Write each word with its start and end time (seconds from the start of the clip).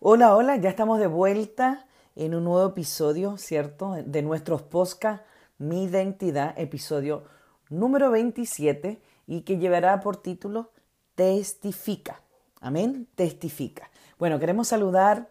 Hola, 0.00 0.34
hola, 0.34 0.56
ya 0.56 0.68
estamos 0.68 0.98
de 0.98 1.06
vuelta 1.06 1.86
en 2.16 2.34
un 2.34 2.44
nuevo 2.44 2.70
episodio, 2.70 3.36
¿cierto? 3.38 3.94
De 4.04 4.22
nuestros 4.22 4.62
podcast 4.62 5.24
Mi 5.58 5.84
Identidad, 5.84 6.58
episodio 6.58 7.24
número 7.70 8.10
27 8.10 9.00
y 9.28 9.42
que 9.42 9.58
llevará 9.58 10.00
por 10.00 10.16
título 10.16 10.72
Testifica. 11.14 12.20
Amén, 12.60 13.06
testifica. 13.14 13.90
Bueno, 14.18 14.40
queremos 14.40 14.68
saludar 14.68 15.30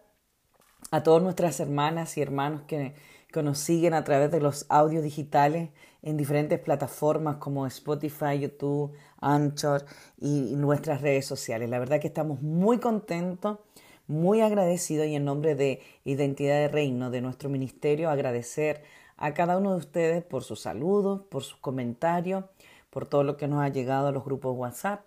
a 0.90 1.02
todas 1.02 1.22
nuestras 1.22 1.60
hermanas 1.60 2.16
y 2.16 2.22
hermanos 2.22 2.62
que, 2.62 2.94
que 3.32 3.42
nos 3.42 3.58
siguen 3.58 3.94
a 3.94 4.04
través 4.04 4.30
de 4.30 4.40
los 4.40 4.66
audios 4.68 5.02
digitales 5.02 5.70
en 6.02 6.16
diferentes 6.16 6.60
plataformas 6.60 7.36
como 7.36 7.66
Spotify, 7.66 8.38
YouTube, 8.38 8.92
Anchor 9.20 9.84
y 10.20 10.54
nuestras 10.56 11.00
redes 11.00 11.26
sociales. 11.26 11.70
La 11.70 11.78
verdad 11.78 12.00
que 12.00 12.08
estamos 12.08 12.42
muy 12.42 12.78
contentos, 12.78 13.58
muy 14.06 14.40
agradecidos 14.40 15.06
y 15.06 15.14
en 15.14 15.24
nombre 15.24 15.54
de 15.54 15.80
Identidad 16.04 16.56
de 16.56 16.68
Reino, 16.68 17.10
de 17.10 17.20
nuestro 17.20 17.48
ministerio, 17.48 18.10
agradecer 18.10 18.82
a 19.16 19.32
cada 19.34 19.56
uno 19.56 19.72
de 19.72 19.78
ustedes 19.78 20.24
por 20.24 20.42
sus 20.42 20.60
saludos, 20.60 21.22
por 21.30 21.44
sus 21.44 21.58
comentarios, 21.58 22.44
por 22.90 23.06
todo 23.06 23.22
lo 23.22 23.36
que 23.36 23.48
nos 23.48 23.62
ha 23.62 23.68
llegado 23.68 24.08
a 24.08 24.12
los 24.12 24.24
grupos 24.24 24.56
WhatsApp, 24.56 25.04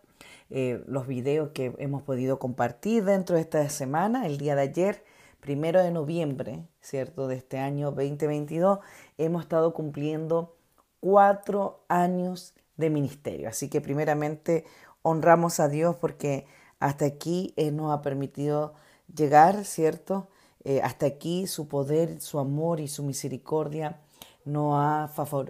eh, 0.49 0.81
los 0.87 1.05
videos 1.07 1.49
que 1.49 1.73
hemos 1.77 2.03
podido 2.03 2.39
compartir 2.39 3.03
dentro 3.03 3.35
de 3.35 3.41
esta 3.41 3.67
semana, 3.69 4.25
el 4.25 4.37
día 4.37 4.55
de 4.55 4.61
ayer 4.61 5.03
primero 5.39 5.81
de 5.83 5.91
noviembre, 5.91 6.67
¿cierto? 6.81 7.27
De 7.27 7.35
este 7.35 7.59
año 7.59 7.91
2022, 7.91 8.79
hemos 9.17 9.43
estado 9.43 9.73
cumpliendo 9.73 10.55
cuatro 10.99 11.83
años 11.87 12.53
de 12.77 12.89
ministerio. 12.89 13.49
Así 13.49 13.69
que 13.69 13.81
primeramente 13.81 14.65
honramos 15.01 15.59
a 15.59 15.67
Dios 15.67 15.95
porque 15.95 16.47
hasta 16.79 17.05
aquí 17.05 17.53
Él 17.57 17.75
nos 17.75 17.93
ha 17.93 18.01
permitido 18.01 18.73
llegar, 19.13 19.65
¿cierto? 19.65 20.27
Eh, 20.63 20.81
hasta 20.81 21.05
aquí 21.05 21.47
su 21.47 21.67
poder, 21.67 22.21
su 22.21 22.39
amor 22.39 22.79
y 22.79 22.87
su 22.87 23.03
misericordia 23.03 23.99
nos 24.45 24.73
ha 24.77 25.07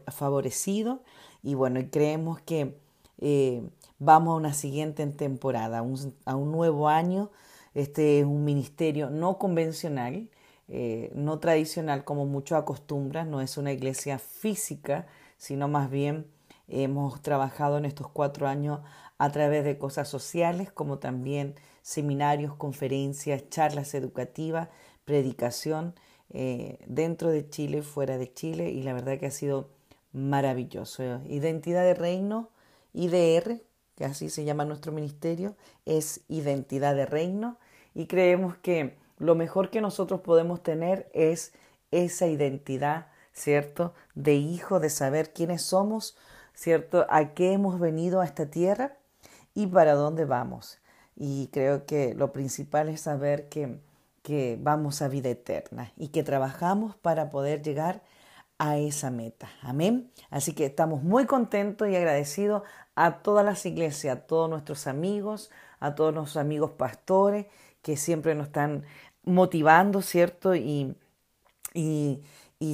favorecido 0.07 1.01
y 1.41 1.53
bueno, 1.53 1.79
creemos 1.91 2.41
que 2.41 2.77
eh, 3.19 3.63
vamos 3.99 4.33
a 4.33 4.37
una 4.37 4.53
siguiente 4.53 5.05
temporada, 5.07 5.79
a 6.25 6.35
un 6.35 6.51
nuevo 6.51 6.89
año 6.89 7.29
este 7.75 8.19
es 8.19 8.25
un 8.25 8.43
ministerio 8.43 9.09
no 9.11 9.37
convencional, 9.37 10.29
eh, 10.67 11.11
no 11.13 11.37
tradicional 11.39 12.03
como 12.03 12.25
muchos 12.25 12.57
acostumbran, 12.57 13.29
no 13.29 13.41
es 13.41 13.57
una 13.57 13.71
iglesia 13.71 14.17
física, 14.17 15.05
sino 15.37 15.67
más 15.67 15.91
bien 15.91 16.25
hemos 16.67 17.21
trabajado 17.21 17.77
en 17.77 17.85
estos 17.85 18.07
cuatro 18.07 18.47
años 18.47 18.79
a 19.17 19.31
través 19.31 19.63
de 19.63 19.77
cosas 19.77 20.07
sociales, 20.07 20.71
como 20.71 20.97
también 20.99 21.55
seminarios, 21.81 22.55
conferencias, 22.55 23.49
charlas 23.49 23.93
educativas, 23.93 24.69
predicación 25.03 25.93
eh, 26.31 26.79
dentro 26.87 27.29
de 27.29 27.47
Chile, 27.49 27.81
fuera 27.83 28.17
de 28.17 28.33
Chile, 28.33 28.71
y 28.71 28.83
la 28.83 28.93
verdad 28.93 29.19
que 29.19 29.27
ha 29.27 29.31
sido 29.31 29.69
maravilloso. 30.13 31.03
Identidad 31.27 31.83
de 31.83 31.93
Reino, 31.93 32.49
IDR, 32.93 33.61
que 33.95 34.05
así 34.05 34.29
se 34.29 34.45
llama 34.45 34.65
nuestro 34.65 34.91
ministerio, 34.91 35.55
es 35.85 36.21
Identidad 36.27 36.95
de 36.95 37.05
Reino 37.05 37.57
y 37.95 38.07
creemos 38.07 38.57
que 38.57 38.97
lo 39.17 39.33
mejor 39.33 39.69
que 39.69 39.81
nosotros 39.81 40.21
podemos 40.21 40.61
tener 40.61 41.09
es 41.13 41.53
esa 41.91 42.27
identidad, 42.27 43.07
¿cierto? 43.31 43.93
De 44.13 44.35
hijo, 44.35 44.79
de 44.79 44.89
saber 44.89 45.31
quiénes 45.33 45.61
somos, 45.61 46.17
¿cierto? 46.53 47.07
A 47.09 47.33
qué 47.33 47.53
hemos 47.53 47.79
venido 47.79 48.19
a 48.19 48.25
esta 48.25 48.47
tierra 48.47 48.97
y 49.53 49.67
para 49.67 49.93
dónde 49.93 50.25
vamos. 50.25 50.79
Y 51.15 51.47
creo 51.53 51.85
que 51.85 52.13
lo 52.13 52.33
principal 52.33 52.89
es 52.89 53.01
saber 53.01 53.47
que, 53.47 53.79
que 54.21 54.57
vamos 54.61 55.01
a 55.01 55.07
vida 55.07 55.29
eterna 55.29 55.93
y 55.95 56.09
que 56.09 56.23
trabajamos 56.23 56.97
para 56.97 57.29
poder 57.29 57.61
llegar 57.61 58.03
a 58.57 58.77
esa 58.77 59.09
meta. 59.09 59.49
Amén. 59.61 60.11
Así 60.29 60.53
que 60.53 60.65
estamos 60.65 61.01
muy 61.01 61.25
contentos 61.25 61.87
y 61.87 61.95
agradecidos 61.95 62.63
a 62.95 63.19
todas 63.21 63.45
las 63.45 63.65
iglesias, 63.65 64.17
a 64.17 64.21
todos 64.21 64.49
nuestros 64.49 64.87
amigos, 64.87 65.51
a 65.79 65.95
todos 65.95 66.13
nuestros 66.13 66.37
amigos 66.37 66.71
pastores 66.71 67.45
que 67.85 67.97
siempre 67.97 68.33
nos 68.33 68.47
están 68.47 68.83
motivando, 69.21 70.01
¿cierto? 70.01 70.55
Y, 70.55 70.97
y, 71.75 72.19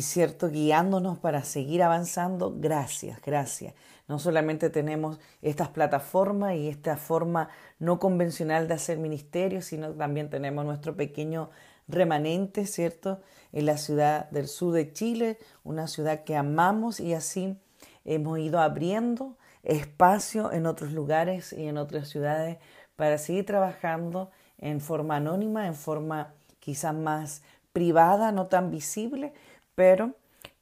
¿cierto? 0.01 0.49
Guiándonos 0.49 1.19
para 1.19 1.43
seguir 1.43 1.83
avanzando. 1.83 2.55
Gracias, 2.57 3.19
gracias. 3.21 3.73
No 4.07 4.19
solamente 4.19 4.69
tenemos 4.69 5.19
estas 5.41 5.67
plataformas 5.67 6.55
y 6.55 6.69
esta 6.69 6.95
forma 6.95 7.49
no 7.77 7.99
convencional 7.99 8.69
de 8.69 8.75
hacer 8.75 8.99
ministerio, 8.99 9.61
sino 9.61 9.91
también 9.91 10.29
tenemos 10.29 10.63
nuestro 10.63 10.95
pequeño 10.95 11.49
remanente, 11.89 12.65
¿cierto? 12.65 13.19
En 13.51 13.65
la 13.65 13.75
ciudad 13.75 14.29
del 14.29 14.47
sur 14.47 14.73
de 14.73 14.93
Chile, 14.93 15.39
una 15.65 15.87
ciudad 15.87 16.23
que 16.23 16.37
amamos 16.37 17.01
y 17.01 17.13
así 17.13 17.57
hemos 18.05 18.39
ido 18.39 18.61
abriendo 18.61 19.37
espacio 19.63 20.53
en 20.53 20.67
otros 20.67 20.93
lugares 20.93 21.51
y 21.51 21.65
en 21.67 21.77
otras 21.77 22.07
ciudades 22.07 22.59
para 22.95 23.17
seguir 23.17 23.45
trabajando 23.45 24.31
en 24.61 24.79
forma 24.79 25.17
anónima, 25.17 25.67
en 25.67 25.75
forma 25.75 26.33
quizás 26.59 26.95
más 26.95 27.43
privada, 27.73 28.31
no 28.31 28.47
tan 28.47 28.71
visible, 28.71 29.33
pero 29.75 30.15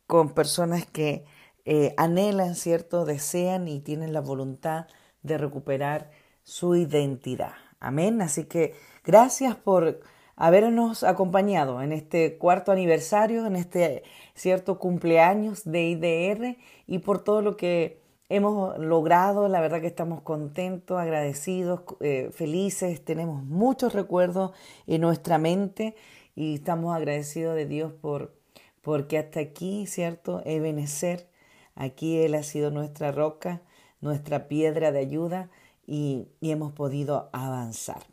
con 0.07 0.29
personas 0.29 0.85
que 0.85 1.25
eh, 1.65 1.93
anhelan, 1.97 2.55
¿cierto? 2.55 3.05
Desean 3.05 3.67
y 3.67 3.79
tienen 3.81 4.13
la 4.13 4.21
voluntad 4.21 4.87
de 5.21 5.37
recuperar 5.37 6.09
su 6.43 6.75
identidad. 6.75 7.53
Amén. 7.79 8.21
Así 8.21 8.45
que 8.45 8.73
gracias 9.03 9.55
por 9.55 9.99
habernos 10.35 11.03
acompañado 11.03 11.81
en 11.81 11.91
este 11.91 12.37
cuarto 12.37 12.71
aniversario, 12.71 13.45
en 13.45 13.55
este 13.55 14.03
cierto 14.33 14.79
cumpleaños 14.79 15.63
de 15.65 15.89
IDR 15.89 16.57
y 16.87 16.99
por 16.99 17.23
todo 17.23 17.41
lo 17.41 17.57
que 17.57 18.01
hemos 18.29 18.77
logrado, 18.77 19.47
la 19.47 19.59
verdad 19.59 19.81
que 19.81 19.87
estamos 19.87 20.21
contentos, 20.21 20.99
agradecidos, 20.99 21.81
eh, 21.99 22.29
felices, 22.31 23.03
tenemos 23.03 23.43
muchos 23.43 23.93
recuerdos 23.93 24.51
en 24.85 25.01
nuestra 25.01 25.39
mente 25.39 25.95
y 26.35 26.55
estamos 26.55 26.95
agradecidos 26.95 27.55
de 27.55 27.65
Dios 27.65 27.91
por 27.91 28.37
porque 28.81 29.17
hasta 29.17 29.41
aquí, 29.41 29.85
¿cierto? 29.87 30.41
Ebenecer, 30.45 31.27
aquí 31.75 32.17
Él 32.19 32.33
ha 32.35 32.43
sido 32.43 32.71
nuestra 32.71 33.11
roca, 33.11 33.61
nuestra 33.99 34.47
piedra 34.47 34.91
de 34.91 34.99
ayuda 34.99 35.49
y, 35.85 36.27
y 36.39 36.51
hemos 36.51 36.71
podido 36.71 37.29
avanzar. 37.33 38.03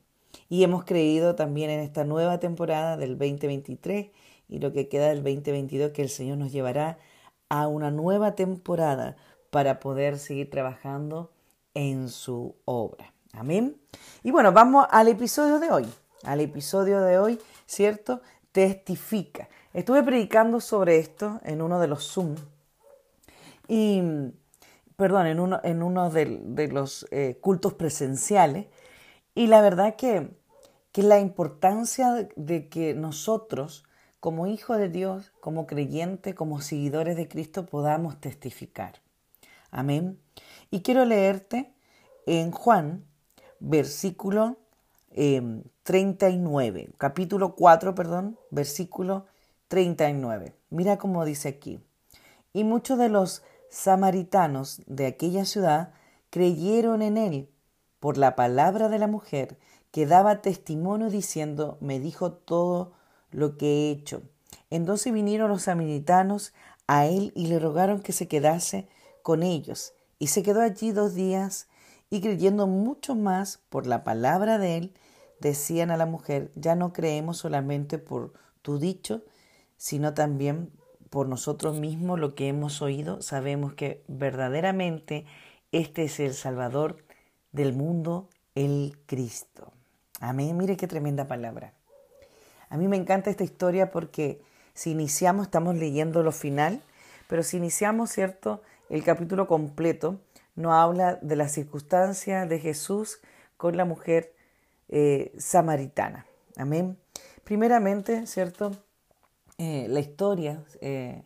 Y 0.48 0.64
hemos 0.64 0.84
creído 0.84 1.34
también 1.34 1.70
en 1.70 1.80
esta 1.80 2.04
nueva 2.04 2.40
temporada 2.40 2.96
del 2.96 3.16
2023 3.16 4.10
y 4.48 4.58
lo 4.58 4.72
que 4.72 4.88
queda 4.88 5.08
del 5.08 5.22
2022 5.22 5.92
que 5.92 6.02
el 6.02 6.08
Señor 6.08 6.38
nos 6.38 6.52
llevará 6.52 6.98
a 7.48 7.68
una 7.68 7.90
nueva 7.90 8.34
temporada 8.34 9.16
para 9.56 9.80
poder 9.80 10.18
seguir 10.18 10.50
trabajando 10.50 11.30
en 11.72 12.10
su 12.10 12.56
obra. 12.66 13.14
Amén. 13.32 13.80
Y 14.22 14.30
bueno, 14.30 14.52
vamos 14.52 14.86
al 14.90 15.08
episodio 15.08 15.58
de 15.58 15.70
hoy. 15.70 15.86
Al 16.24 16.42
episodio 16.42 17.00
de 17.00 17.18
hoy, 17.18 17.40
¿cierto? 17.64 18.20
Testifica. 18.52 19.48
Estuve 19.72 20.02
predicando 20.02 20.60
sobre 20.60 20.98
esto 20.98 21.40
en 21.42 21.62
uno 21.62 21.80
de 21.80 21.86
los 21.88 22.06
Zoom. 22.06 22.34
Y, 23.66 24.02
perdón, 24.94 25.26
en 25.26 25.40
uno, 25.40 26.10
de, 26.10 26.68
los 26.70 27.06
eh, 27.10 27.38
cultos 27.40 27.72
presenciales. 27.72 28.66
Y 29.34 29.46
la 29.46 29.62
verdad 29.62 29.96
que, 29.96 30.36
que 30.92 31.02
la 31.02 31.18
importancia 31.18 32.28
de 32.36 32.68
que 32.68 32.92
nosotros, 32.92 33.86
como 34.20 34.48
hijos 34.48 34.76
de 34.76 34.90
Dios, 34.90 35.32
como 35.40 35.66
creyentes, 35.66 36.34
como 36.34 36.60
seguidores 36.60 37.16
de 37.16 37.26
Cristo, 37.26 37.64
podamos 37.64 38.20
testificar. 38.20 39.00
Amén. 39.76 40.18
Y 40.70 40.80
quiero 40.80 41.04
leerte 41.04 41.74
en 42.24 42.50
Juan, 42.50 43.04
versículo 43.60 44.56
39, 45.82 46.80
em, 46.80 46.92
capítulo 46.96 47.54
4, 47.54 47.94
perdón, 47.94 48.38
versículo 48.50 49.26
39. 49.68 50.54
Mira 50.70 50.96
cómo 50.96 51.26
dice 51.26 51.50
aquí. 51.50 51.78
Y 52.54 52.64
muchos 52.64 52.98
de 52.98 53.10
los 53.10 53.42
samaritanos 53.68 54.80
de 54.86 55.04
aquella 55.04 55.44
ciudad 55.44 55.92
creyeron 56.30 57.02
en 57.02 57.18
él 57.18 57.50
por 58.00 58.16
la 58.16 58.34
palabra 58.34 58.88
de 58.88 58.98
la 58.98 59.08
mujer 59.08 59.58
que 59.90 60.06
daba 60.06 60.40
testimonio 60.40 61.10
diciendo, 61.10 61.76
me 61.82 62.00
dijo 62.00 62.32
todo 62.32 62.94
lo 63.30 63.58
que 63.58 63.66
he 63.66 63.90
hecho. 63.90 64.22
Entonces 64.70 65.12
vinieron 65.12 65.50
los 65.50 65.64
samaritanos 65.64 66.54
a 66.86 67.04
él 67.04 67.30
y 67.36 67.48
le 67.48 67.58
rogaron 67.58 68.00
que 68.00 68.14
se 68.14 68.26
quedase 68.26 68.88
con 69.26 69.42
ellos, 69.42 69.92
y 70.20 70.28
se 70.28 70.44
quedó 70.44 70.60
allí 70.60 70.92
dos 70.92 71.16
días, 71.16 71.66
y 72.10 72.20
creyendo 72.20 72.68
mucho 72.68 73.16
más 73.16 73.58
por 73.70 73.88
la 73.88 74.04
palabra 74.04 74.56
de 74.56 74.76
él, 74.76 74.94
decían 75.40 75.90
a 75.90 75.96
la 75.96 76.06
mujer, 76.06 76.52
ya 76.54 76.76
no 76.76 76.92
creemos 76.92 77.38
solamente 77.38 77.98
por 77.98 78.34
tu 78.62 78.78
dicho, 78.78 79.24
sino 79.76 80.14
también 80.14 80.70
por 81.10 81.26
nosotros 81.26 81.80
mismos 81.80 82.20
lo 82.20 82.36
que 82.36 82.46
hemos 82.46 82.80
oído, 82.82 83.20
sabemos 83.20 83.74
que 83.74 84.04
verdaderamente 84.06 85.26
este 85.72 86.04
es 86.04 86.20
el 86.20 86.32
Salvador 86.32 87.04
del 87.50 87.72
mundo, 87.72 88.28
el 88.54 88.96
Cristo. 89.06 89.72
Amén. 90.20 90.56
Mire 90.56 90.76
qué 90.76 90.86
tremenda 90.86 91.26
palabra. 91.26 91.74
A 92.68 92.76
mí 92.76 92.86
me 92.86 92.96
encanta 92.96 93.30
esta 93.30 93.42
historia 93.42 93.90
porque 93.90 94.40
si 94.72 94.92
iniciamos, 94.92 95.46
estamos 95.46 95.74
leyendo 95.74 96.22
lo 96.22 96.30
final, 96.30 96.80
pero 97.26 97.42
si 97.42 97.56
iniciamos, 97.56 98.12
¿cierto? 98.12 98.62
El 98.88 99.02
capítulo 99.02 99.48
completo 99.48 100.20
no 100.54 100.72
habla 100.72 101.18
de 101.20 101.34
la 101.34 101.48
circunstancia 101.48 102.46
de 102.46 102.60
Jesús 102.60 103.20
con 103.56 103.76
la 103.76 103.84
mujer 103.84 104.32
eh, 104.88 105.34
samaritana. 105.38 106.26
Amén. 106.56 106.96
Primeramente, 107.42 108.26
¿cierto? 108.26 108.72
Eh, 109.58 109.86
la 109.88 109.98
historia 109.98 110.62
eh, 110.80 111.24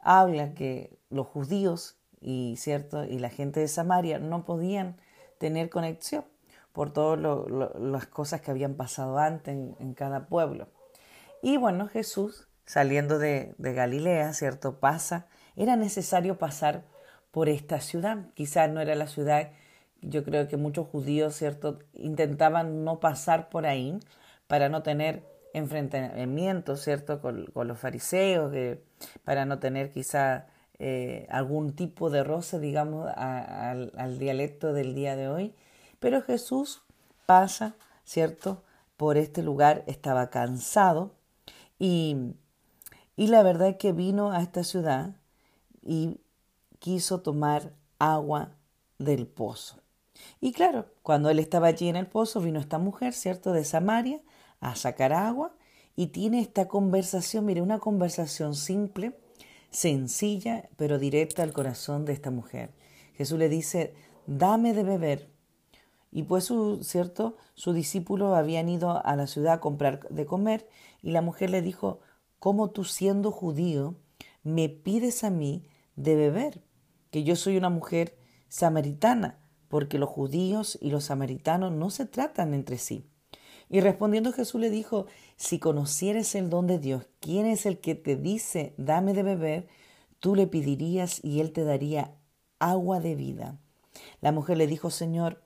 habla 0.00 0.54
que 0.54 0.98
los 1.10 1.28
judíos 1.28 1.96
y, 2.20 2.56
¿cierto? 2.56 3.04
y 3.04 3.18
la 3.18 3.30
gente 3.30 3.60
de 3.60 3.68
Samaria 3.68 4.18
no 4.18 4.44
podían 4.44 4.96
tener 5.38 5.70
conexión 5.70 6.24
por 6.72 6.92
todas 6.92 7.20
las 7.78 8.06
cosas 8.06 8.40
que 8.40 8.50
habían 8.50 8.74
pasado 8.74 9.18
antes 9.18 9.54
en, 9.54 9.94
cada 9.94 10.26
pueblo. 10.26 10.68
Y 11.42 11.56
bueno, 11.56 11.88
Jesús, 11.88 12.48
saliendo 12.66 13.18
de, 13.18 13.54
de 13.58 13.74
Galilea, 13.74 14.32
¿cierto? 14.34 14.78
Pasa, 14.78 15.26
era 15.56 15.76
necesario 15.76 16.38
pasar 16.38 16.84
por 17.30 17.48
esta 17.48 17.80
ciudad. 17.80 18.26
Quizás 18.34 18.70
no 18.70 18.80
era 18.80 18.94
la 18.94 19.06
ciudad, 19.06 19.50
yo 20.02 20.24
creo 20.24 20.48
que 20.48 20.56
muchos 20.56 20.88
judíos, 20.88 21.34
¿cierto?, 21.34 21.78
intentaban 21.94 22.84
no 22.84 23.00
pasar 23.00 23.48
por 23.48 23.66
ahí 23.66 23.98
para 24.46 24.68
no 24.68 24.82
tener 24.82 25.22
enfrentamientos, 25.52 26.82
¿cierto?, 26.82 27.20
con, 27.20 27.50
los 27.54 27.78
fariseos, 27.78 28.52
para 29.24 29.44
no 29.44 29.58
tener 29.58 29.92
quizá 29.92 30.46
eh, 30.78 31.26
algún 31.30 31.74
tipo 31.74 32.10
de 32.10 32.24
roce, 32.24 32.58
digamos, 32.58 33.08
al, 33.16 33.92
al 33.96 34.18
dialecto 34.18 34.72
del 34.72 34.94
día 34.94 35.16
de 35.16 35.28
hoy. 35.28 35.54
Pero 35.98 36.22
Jesús 36.22 36.82
pasa, 37.26 37.76
¿cierto?, 38.04 38.62
por 38.96 39.16
este 39.16 39.42
lugar, 39.42 39.82
estaba 39.86 40.28
cansado 40.28 41.14
y, 41.78 42.34
y 43.16 43.28
la 43.28 43.42
verdad 43.42 43.68
es 43.68 43.76
que 43.76 43.92
vino 43.92 44.30
a 44.30 44.42
esta 44.42 44.62
ciudad 44.62 45.14
y 45.82 46.20
quiso 46.78 47.20
tomar 47.20 47.74
agua 47.98 48.56
del 48.98 49.26
pozo. 49.26 49.80
Y 50.40 50.52
claro, 50.52 50.86
cuando 51.02 51.30
él 51.30 51.38
estaba 51.38 51.68
allí 51.68 51.88
en 51.88 51.96
el 51.96 52.06
pozo, 52.06 52.40
vino 52.40 52.60
esta 52.60 52.78
mujer, 52.78 53.12
¿cierto?, 53.12 53.52
de 53.52 53.64
Samaria, 53.64 54.20
a 54.60 54.74
sacar 54.76 55.12
agua 55.12 55.54
y 55.96 56.08
tiene 56.08 56.40
esta 56.40 56.68
conversación, 56.68 57.46
mire, 57.46 57.62
una 57.62 57.78
conversación 57.78 58.54
simple, 58.54 59.18
sencilla, 59.70 60.68
pero 60.76 60.98
directa 60.98 61.42
al 61.42 61.52
corazón 61.52 62.04
de 62.04 62.12
esta 62.12 62.30
mujer. 62.30 62.72
Jesús 63.14 63.38
le 63.38 63.48
dice, 63.48 63.94
dame 64.26 64.72
de 64.74 64.82
beber. 64.82 65.30
Y 66.12 66.24
pues, 66.24 66.44
su, 66.44 66.82
¿cierto? 66.82 67.36
Sus 67.54 67.74
discípulos 67.74 68.36
habían 68.36 68.68
ido 68.68 69.04
a 69.04 69.16
la 69.16 69.26
ciudad 69.26 69.54
a 69.54 69.60
comprar 69.60 70.08
de 70.08 70.26
comer 70.26 70.68
y 71.02 71.12
la 71.12 71.22
mujer 71.22 71.50
le 71.50 71.62
dijo, 71.62 72.00
¿cómo 72.38 72.70
tú 72.70 72.84
siendo 72.84 73.30
judío 73.30 73.94
me 74.42 74.68
pides 74.68 75.24
a 75.24 75.30
mí 75.30 75.64
de 75.96 76.16
beber? 76.16 76.62
Que 77.10 77.24
yo 77.24 77.36
soy 77.36 77.56
una 77.56 77.70
mujer 77.70 78.16
samaritana, 78.48 79.38
porque 79.68 79.98
los 79.98 80.08
judíos 80.08 80.78
y 80.80 80.90
los 80.90 81.04
samaritanos 81.04 81.72
no 81.72 81.90
se 81.90 82.06
tratan 82.06 82.54
entre 82.54 82.78
sí. 82.78 83.06
Y 83.68 83.80
respondiendo 83.80 84.32
Jesús 84.32 84.60
le 84.60 84.68
dijo, 84.68 85.06
si 85.36 85.60
conocieres 85.60 86.34
el 86.34 86.50
don 86.50 86.66
de 86.66 86.78
Dios, 86.78 87.06
quién 87.20 87.46
es 87.46 87.66
el 87.66 87.78
que 87.78 87.94
te 87.94 88.16
dice, 88.16 88.74
dame 88.76 89.14
de 89.14 89.22
beber, 89.22 89.68
tú 90.18 90.34
le 90.34 90.48
pedirías 90.48 91.24
y 91.24 91.40
él 91.40 91.52
te 91.52 91.62
daría 91.62 92.16
agua 92.58 92.98
de 92.98 93.14
vida. 93.14 93.58
La 94.20 94.32
mujer 94.32 94.58
le 94.58 94.66
dijo, 94.66 94.90
Señor, 94.90 95.42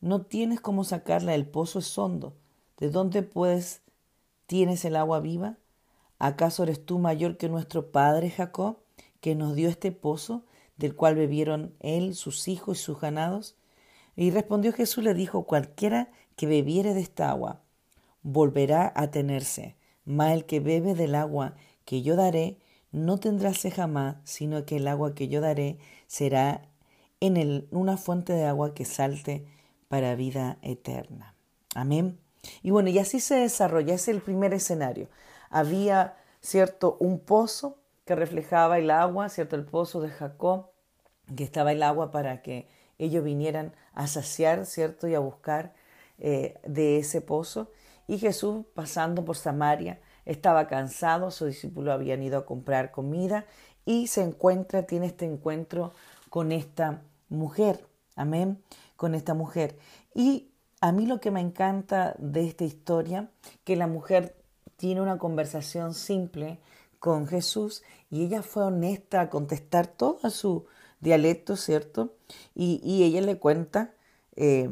no 0.00 0.22
tienes 0.22 0.60
cómo 0.60 0.84
sacarla, 0.84 1.34
el 1.34 1.46
pozo 1.46 1.78
es 1.78 1.98
hondo. 1.98 2.34
¿De 2.78 2.90
dónde 2.90 3.22
pues 3.22 3.82
tienes 4.46 4.84
el 4.84 4.96
agua 4.96 5.20
viva? 5.20 5.58
¿Acaso 6.18 6.62
eres 6.62 6.84
tú 6.84 6.98
mayor 6.98 7.36
que 7.36 7.48
nuestro 7.48 7.90
padre 7.90 8.30
Jacob, 8.30 8.78
que 9.20 9.34
nos 9.34 9.54
dio 9.54 9.68
este 9.68 9.92
pozo, 9.92 10.44
del 10.76 10.94
cual 10.94 11.14
bebieron 11.14 11.74
él, 11.80 12.14
sus 12.14 12.48
hijos 12.48 12.80
y 12.80 12.82
sus 12.82 13.00
ganados? 13.00 13.56
Y 14.16 14.30
respondió 14.30 14.72
Jesús, 14.72 15.04
le 15.04 15.14
dijo, 15.14 15.44
cualquiera 15.44 16.10
que 16.36 16.46
bebiere 16.46 16.94
de 16.94 17.00
esta 17.00 17.30
agua, 17.30 17.62
volverá 18.22 18.92
a 18.96 19.10
tenerse, 19.10 19.76
mas 20.04 20.32
el 20.32 20.46
que 20.46 20.60
bebe 20.60 20.94
del 20.94 21.14
agua 21.14 21.54
que 21.84 22.02
yo 22.02 22.16
daré, 22.16 22.58
no 22.92 23.18
tendrá 23.18 23.52
sed 23.52 23.72
jamás, 23.74 24.16
sino 24.24 24.64
que 24.64 24.76
el 24.76 24.88
agua 24.88 25.14
que 25.14 25.28
yo 25.28 25.40
daré 25.40 25.78
será 26.06 26.62
en 27.20 27.36
él 27.36 27.68
una 27.70 27.96
fuente 27.96 28.32
de 28.32 28.44
agua 28.44 28.74
que 28.74 28.84
salte 28.84 29.46
para 29.88 30.14
vida 30.14 30.58
eterna. 30.62 31.34
Amén. 31.74 32.18
Y 32.62 32.70
bueno, 32.70 32.88
y 32.90 32.98
así 32.98 33.20
se 33.20 33.36
desarrolla, 33.36 33.94
es 33.94 34.08
el 34.08 34.20
primer 34.20 34.54
escenario. 34.54 35.08
Había, 35.50 36.16
cierto, 36.40 36.96
un 37.00 37.18
pozo 37.18 37.78
que 38.04 38.14
reflejaba 38.14 38.78
el 38.78 38.90
agua, 38.90 39.28
cierto, 39.28 39.56
el 39.56 39.64
pozo 39.64 40.00
de 40.00 40.10
Jacob, 40.10 40.70
que 41.34 41.44
estaba 41.44 41.72
el 41.72 41.82
agua 41.82 42.10
para 42.10 42.42
que 42.42 42.68
ellos 42.98 43.24
vinieran 43.24 43.74
a 43.94 44.06
saciar, 44.06 44.64
¿cierto? 44.66 45.08
Y 45.08 45.14
a 45.14 45.18
buscar 45.18 45.74
eh, 46.18 46.54
de 46.66 46.98
ese 46.98 47.20
pozo. 47.20 47.70
Y 48.06 48.18
Jesús, 48.18 48.64
pasando 48.74 49.24
por 49.24 49.36
Samaria, 49.36 50.00
estaba 50.24 50.66
cansado, 50.66 51.30
sus 51.30 51.48
discípulos 51.48 51.94
habían 51.94 52.22
ido 52.22 52.38
a 52.38 52.46
comprar 52.46 52.90
comida 52.90 53.44
y 53.84 54.06
se 54.06 54.22
encuentra, 54.22 54.84
tiene 54.84 55.06
este 55.06 55.24
encuentro 55.24 55.92
con 56.30 56.52
esta 56.52 57.02
mujer. 57.28 57.84
Amén, 58.14 58.62
con 58.96 59.14
esta 59.14 59.34
mujer. 59.34 59.78
Y 60.14 60.50
a 60.80 60.92
mí 60.92 61.06
lo 61.06 61.20
que 61.20 61.30
me 61.30 61.40
encanta 61.40 62.14
de 62.18 62.46
esta 62.46 62.64
historia, 62.64 63.28
que 63.64 63.76
la 63.76 63.86
mujer 63.86 64.36
tiene 64.76 65.00
una 65.00 65.18
conversación 65.18 65.94
simple 65.94 66.58
con 66.98 67.26
Jesús 67.26 67.82
y 68.10 68.24
ella 68.24 68.42
fue 68.42 68.64
honesta 68.64 69.20
a 69.20 69.30
contestar 69.30 69.86
todo 69.86 70.30
su 70.30 70.66
dialecto, 71.00 71.56
¿cierto? 71.56 72.14
Y, 72.54 73.04
ella 73.04 73.20
le 73.20 73.38
cuenta 73.38 73.94
eh, 74.34 74.70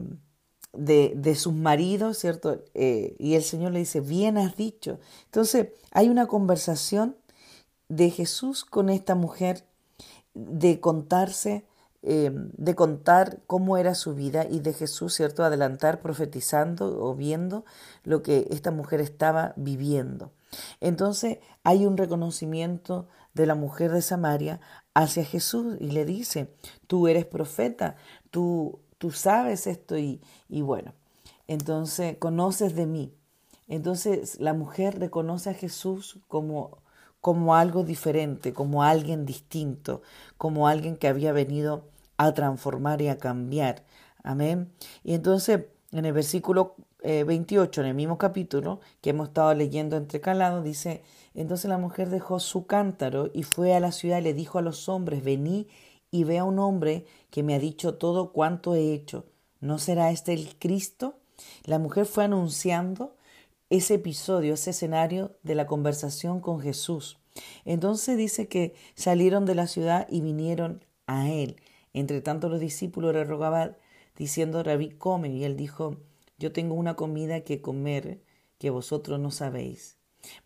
de, 0.73 1.13
de, 1.17 1.35
sus 1.35 1.55
maridos, 1.55 2.19
¿cierto? 2.19 2.65
Eh, 2.75 3.17
y 3.19 3.35
el 3.35 3.43
Señor 3.43 3.73
le 3.73 3.81
dice, 3.81 4.01
bien 4.01 4.39
has 4.39 4.57
dicho. 4.57 4.99
Entonces, 5.27 5.69
hay 5.91 6.09
una 6.09 6.27
conversación 6.27 7.17
de 7.89 8.11
Jesús 8.11 8.65
con 8.65 8.89
esta 8.89 9.15
mujer, 9.15 9.65
de 10.35 10.81
contarse, 10.81 11.65
eh, 12.05 12.31
de 12.35 12.75
contar 12.75 13.41
cómo 13.47 13.77
era 13.77 13.95
su 13.95 14.15
vida 14.15 14.47
y 14.49 14.61
de 14.61 14.73
Jesús, 14.73 15.15
¿cierto? 15.15 15.43
Adelantar, 15.45 16.01
profetizando 16.01 17.03
o 17.03 17.15
viendo 17.15 17.65
lo 18.05 18.23
que 18.23 18.47
esta 18.51 18.71
mujer 18.71 19.01
estaba 19.01 19.55
viviendo. 19.57 20.33
Entonces, 20.81 21.39
hay 21.65 21.87
un 21.87 21.97
reconocimiento 21.97 23.09
de 23.33 23.47
la 23.47 23.55
mujer 23.57 23.91
de 23.91 24.03
Samaria 24.03 24.61
hacia 24.95 25.25
Jesús 25.25 25.77
y 25.81 25.91
le 25.91 26.05
dice, 26.05 26.55
tú 26.87 27.09
eres 27.09 27.25
profeta, 27.25 27.97
tú 28.31 28.79
tú 29.05 29.11
sabes 29.11 29.67
esto 29.67 29.99
y, 29.99 30.21
bueno, 30.49 30.95
entonces 31.47 32.17
conoces 32.17 32.75
de 32.75 32.87
mí. 32.87 33.13
Entonces 33.69 34.41
la 34.41 34.55
mujer 34.55 34.99
reconoce 34.99 35.51
a 35.51 35.53
Jesús 35.53 36.21
como, 36.27 36.79
como 37.21 37.55
algo 37.55 37.85
diferente, 37.85 38.55
como 38.55 38.83
alguien 38.83 39.27
distinto, 39.27 40.01
como 40.39 40.69
alguien 40.69 40.97
que 40.97 41.09
había 41.09 41.33
venido 41.33 41.85
a 42.17 42.33
transformar 42.35 43.03
y 43.03 43.09
a 43.09 43.19
cambiar. 43.19 43.85
Amén. 44.23 44.73
Y 45.03 45.15
entonces 45.15 45.67
en 45.95 46.05
el 46.07 46.13
versículo 46.13 46.75
28, 47.03 47.81
eh, 47.81 47.85
en 47.85 47.89
el 47.89 47.95
mismo 47.95 48.19
capítulo 48.19 48.81
que 49.01 49.11
hemos 49.11 49.29
estado 49.29 49.55
leyendo 49.55 49.97
entrecalado, 49.97 50.61
dice, 50.61 51.03
entonces 51.35 51.69
la 51.69 51.79
mujer 51.79 52.11
dejó 52.11 52.41
su 52.41 52.67
cántaro 52.67 53.31
y 53.33 53.45
fue 53.45 53.75
a 53.75 53.81
la 53.81 53.93
ciudad 53.93 54.19
y 54.19 54.23
le 54.23 54.35
dijo 54.35 54.59
a 54.59 54.63
los 54.63 54.89
hombres, 54.89 55.23
vení 55.23 55.69
y 56.11 56.25
ve 56.25 56.39
a 56.39 56.45
un 56.45 56.59
hombre 56.59 57.07
que 57.31 57.45
me 57.45 57.55
ha 57.55 57.61
dicho 57.61 57.95
todo 57.95 58.33
cuanto 58.33 58.75
he 58.75 58.93
hecho. 58.93 59.27
¿No 59.61 59.79
será 59.79 60.11
este 60.11 60.33
el 60.33 60.57
Cristo? 60.59 61.15
La 61.65 61.79
mujer 61.79 62.07
fue 62.07 62.25
anunciando 62.25 63.17
ese 63.71 63.95
episodio, 63.95 64.55
ese 64.55 64.71
escenario 64.71 65.37
de 65.45 65.55
la 65.55 65.67
conversación 65.67 66.41
con 66.41 66.61
Jesús. 66.61 67.19
Entonces 67.65 68.17
dice 68.17 68.49
que 68.49 68.75
salieron 68.95 69.47
de 69.47 69.55
la 69.55 69.69
ciudad 69.69 70.07
y 70.11 70.21
vinieron 70.21 70.85
a 71.07 71.31
él. 71.31 71.57
Entre 71.95 72.21
tanto 72.21 72.51
los 72.51 72.61
discípulos 72.61 73.15
le 73.15 73.25
rogaban 73.25 73.79
diciendo, 74.17 74.63
Rabí, 74.63 74.91
come. 74.91 75.31
Y 75.31 75.45
él 75.45 75.57
dijo, 75.57 75.97
yo 76.39 76.53
tengo 76.53 76.75
una 76.75 76.95
comida 76.95 77.41
que 77.41 77.63
comer 77.63 78.21
que 78.59 78.69
vosotros 78.69 79.19
no 79.19 79.31
sabéis. 79.31 79.97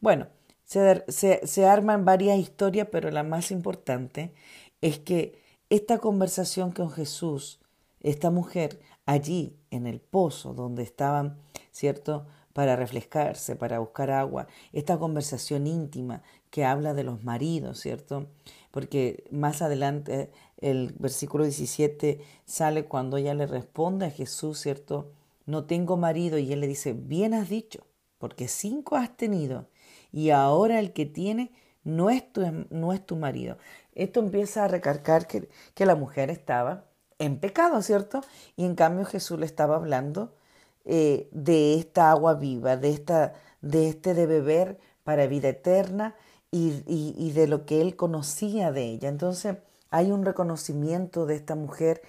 Bueno, 0.01 0.29
se, 0.65 1.05
se, 1.09 1.47
se 1.47 1.67
arman 1.67 2.05
varias 2.05 2.39
historias, 2.39 2.89
pero 2.93 3.11
la 3.11 3.23
más 3.23 3.51
importante 3.51 4.33
es 4.81 4.99
que 4.99 5.41
esta 5.71 5.99
conversación 5.99 6.73
con 6.73 6.91
Jesús, 6.91 7.61
esta 8.01 8.31
mujer 8.31 8.81
allí 9.07 9.57
en 9.71 9.87
el 9.87 10.01
pozo 10.01 10.55
donde 10.55 10.83
estaban, 10.83 11.39
¿cierto? 11.73 12.27
Para 12.53 12.77
refrescarse, 12.77 13.57
para 13.57 13.79
buscar 13.79 14.11
agua, 14.11 14.47
esta 14.73 14.99
conversación 14.99 15.67
íntima 15.67 16.23
que 16.51 16.65
habla 16.65 16.95
de 16.95 17.05
los 17.05 17.23
maridos, 17.25 17.81
¿cierto? 17.81 18.27
Porque 18.71 19.25
más 19.31 19.63
adelante 19.63 20.31
el 20.59 20.95
versículo 20.99 21.45
17 21.45 22.21
sale 22.45 22.85
cuando 22.85 23.17
ella 23.17 23.35
le 23.35 23.47
responde 23.47 24.07
a 24.07 24.11
Jesús, 24.11 24.61
¿cierto? 24.61 25.13
No 25.47 25.65
tengo 25.65 25.97
marido 25.97 26.39
y 26.39 26.53
él 26.53 26.61
le 26.61 26.67
dice, 26.67 26.93
bien 26.93 27.35
has 27.35 27.49
dicho, 27.49 27.87
porque 28.19 28.49
cinco 28.49 28.97
has 28.97 29.17
tenido 29.17 29.67
y 30.13 30.31
ahora 30.31 30.79
el 30.79 30.93
que 30.93 31.07
tiene 31.07 31.53
no 31.85 32.11
es 32.11 32.33
tu, 32.33 32.43
no 32.71 32.93
es 32.93 33.05
tu 33.05 33.17
marido. 33.17 33.57
Esto 33.95 34.21
empieza 34.21 34.65
a 34.65 34.69
recargar 34.69 35.27
que, 35.27 35.49
que 35.75 35.87
la 35.87 35.97
mujer 35.97 36.31
estaba 36.31 36.85
en 37.19 37.39
pecado, 37.39 37.83
¿cierto? 37.83 38.23
Y 38.57 38.65
en 38.65 38.75
cambio 38.75 39.05
Jesús 39.05 39.39
le 39.39 39.47
estaba 39.47 39.77
hablando 39.77 40.35
eh, 40.85 41.29
de 41.33 41.75
esta 41.75 42.11
agua 42.11 42.35
viva, 42.35 42.77
de, 42.77 42.91
esta, 42.91 43.35
de 43.61 43.89
este 43.89 44.15
de 44.15 44.27
beber 44.27 44.79
para 45.05 45.27
vida 45.27 45.49
eterna 45.49 46.15
y, 46.51 46.83
y, 46.87 47.31
de 47.33 47.47
lo 47.47 47.67
que 47.67 47.81
él 47.83 47.97
conocía 47.97 48.73
de 48.73 48.85
ella. 48.85 49.09
Entonces 49.09 49.57
hay 49.91 50.13
un 50.13 50.25
reconocimiento 50.25 51.27
de 51.27 51.37
esta 51.37 51.55
mujer 51.55 52.03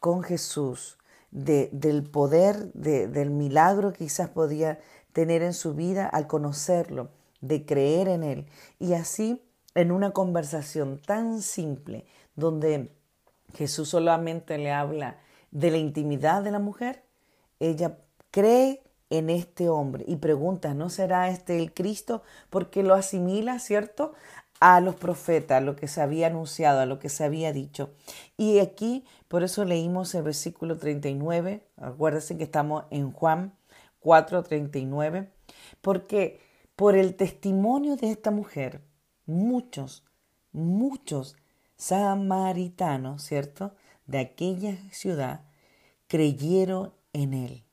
con 0.00 0.22
Jesús, 0.22 0.98
de, 1.30 1.68
del 1.72 2.04
poder, 2.04 2.72
de, 2.72 3.08
del 3.08 3.30
milagro 3.30 3.92
que 3.92 4.04
quizás 4.04 4.28
podía 4.28 4.78
tener 5.12 5.42
en 5.42 5.54
su 5.54 5.74
vida 5.74 6.06
al 6.06 6.26
conocerlo, 6.26 7.10
de 7.40 7.64
creer 7.64 8.08
en 8.08 8.22
él. 8.22 8.46
Y 8.78 8.94
así, 8.94 9.42
en 9.74 9.92
una 9.92 10.12
conversación 10.12 10.98
tan 10.98 11.40
simple, 11.42 12.06
donde 12.36 12.92
Jesús 13.54 13.90
solamente 13.90 14.58
le 14.58 14.72
habla 14.72 15.18
de 15.50 15.70
la 15.70 15.78
intimidad 15.78 16.42
de 16.42 16.50
la 16.50 16.58
mujer, 16.58 17.04
ella 17.60 17.98
cree 18.30 18.82
en 19.10 19.30
este 19.30 19.68
hombre 19.68 20.04
y 20.08 20.16
pregunta, 20.16 20.74
¿no 20.74 20.90
será 20.90 21.28
este 21.28 21.58
el 21.58 21.72
Cristo? 21.72 22.22
Porque 22.50 22.82
lo 22.82 22.94
asimila, 22.94 23.58
¿cierto? 23.58 24.14
A 24.60 24.80
los 24.80 24.94
profetas, 24.94 25.62
lo 25.62 25.76
que 25.76 25.88
se 25.88 26.00
había 26.00 26.28
anunciado, 26.28 26.80
a 26.80 26.86
lo 26.86 26.98
que 26.98 27.08
se 27.08 27.24
había 27.24 27.52
dicho. 27.52 27.90
Y 28.36 28.60
aquí, 28.60 29.04
por 29.28 29.42
eso 29.42 29.64
leímos 29.64 30.14
el 30.14 30.22
versículo 30.22 30.78
39, 30.78 31.66
acuérdense 31.76 32.38
que 32.38 32.44
estamos 32.44 32.84
en 32.90 33.12
Juan 33.12 33.52
4:39, 34.00 35.28
porque 35.80 36.40
por 36.76 36.96
el 36.96 37.14
testimonio 37.14 37.96
de 37.96 38.10
esta 38.10 38.30
mujer, 38.30 38.80
muchos, 39.26 40.04
muchos 40.52 41.36
samaritanos, 41.76 43.22
¿cierto? 43.22 43.74
De 44.06 44.18
aquella 44.18 44.76
ciudad 44.90 45.42
creyeron 46.08 46.92
en 47.12 47.34
él. 47.34 47.64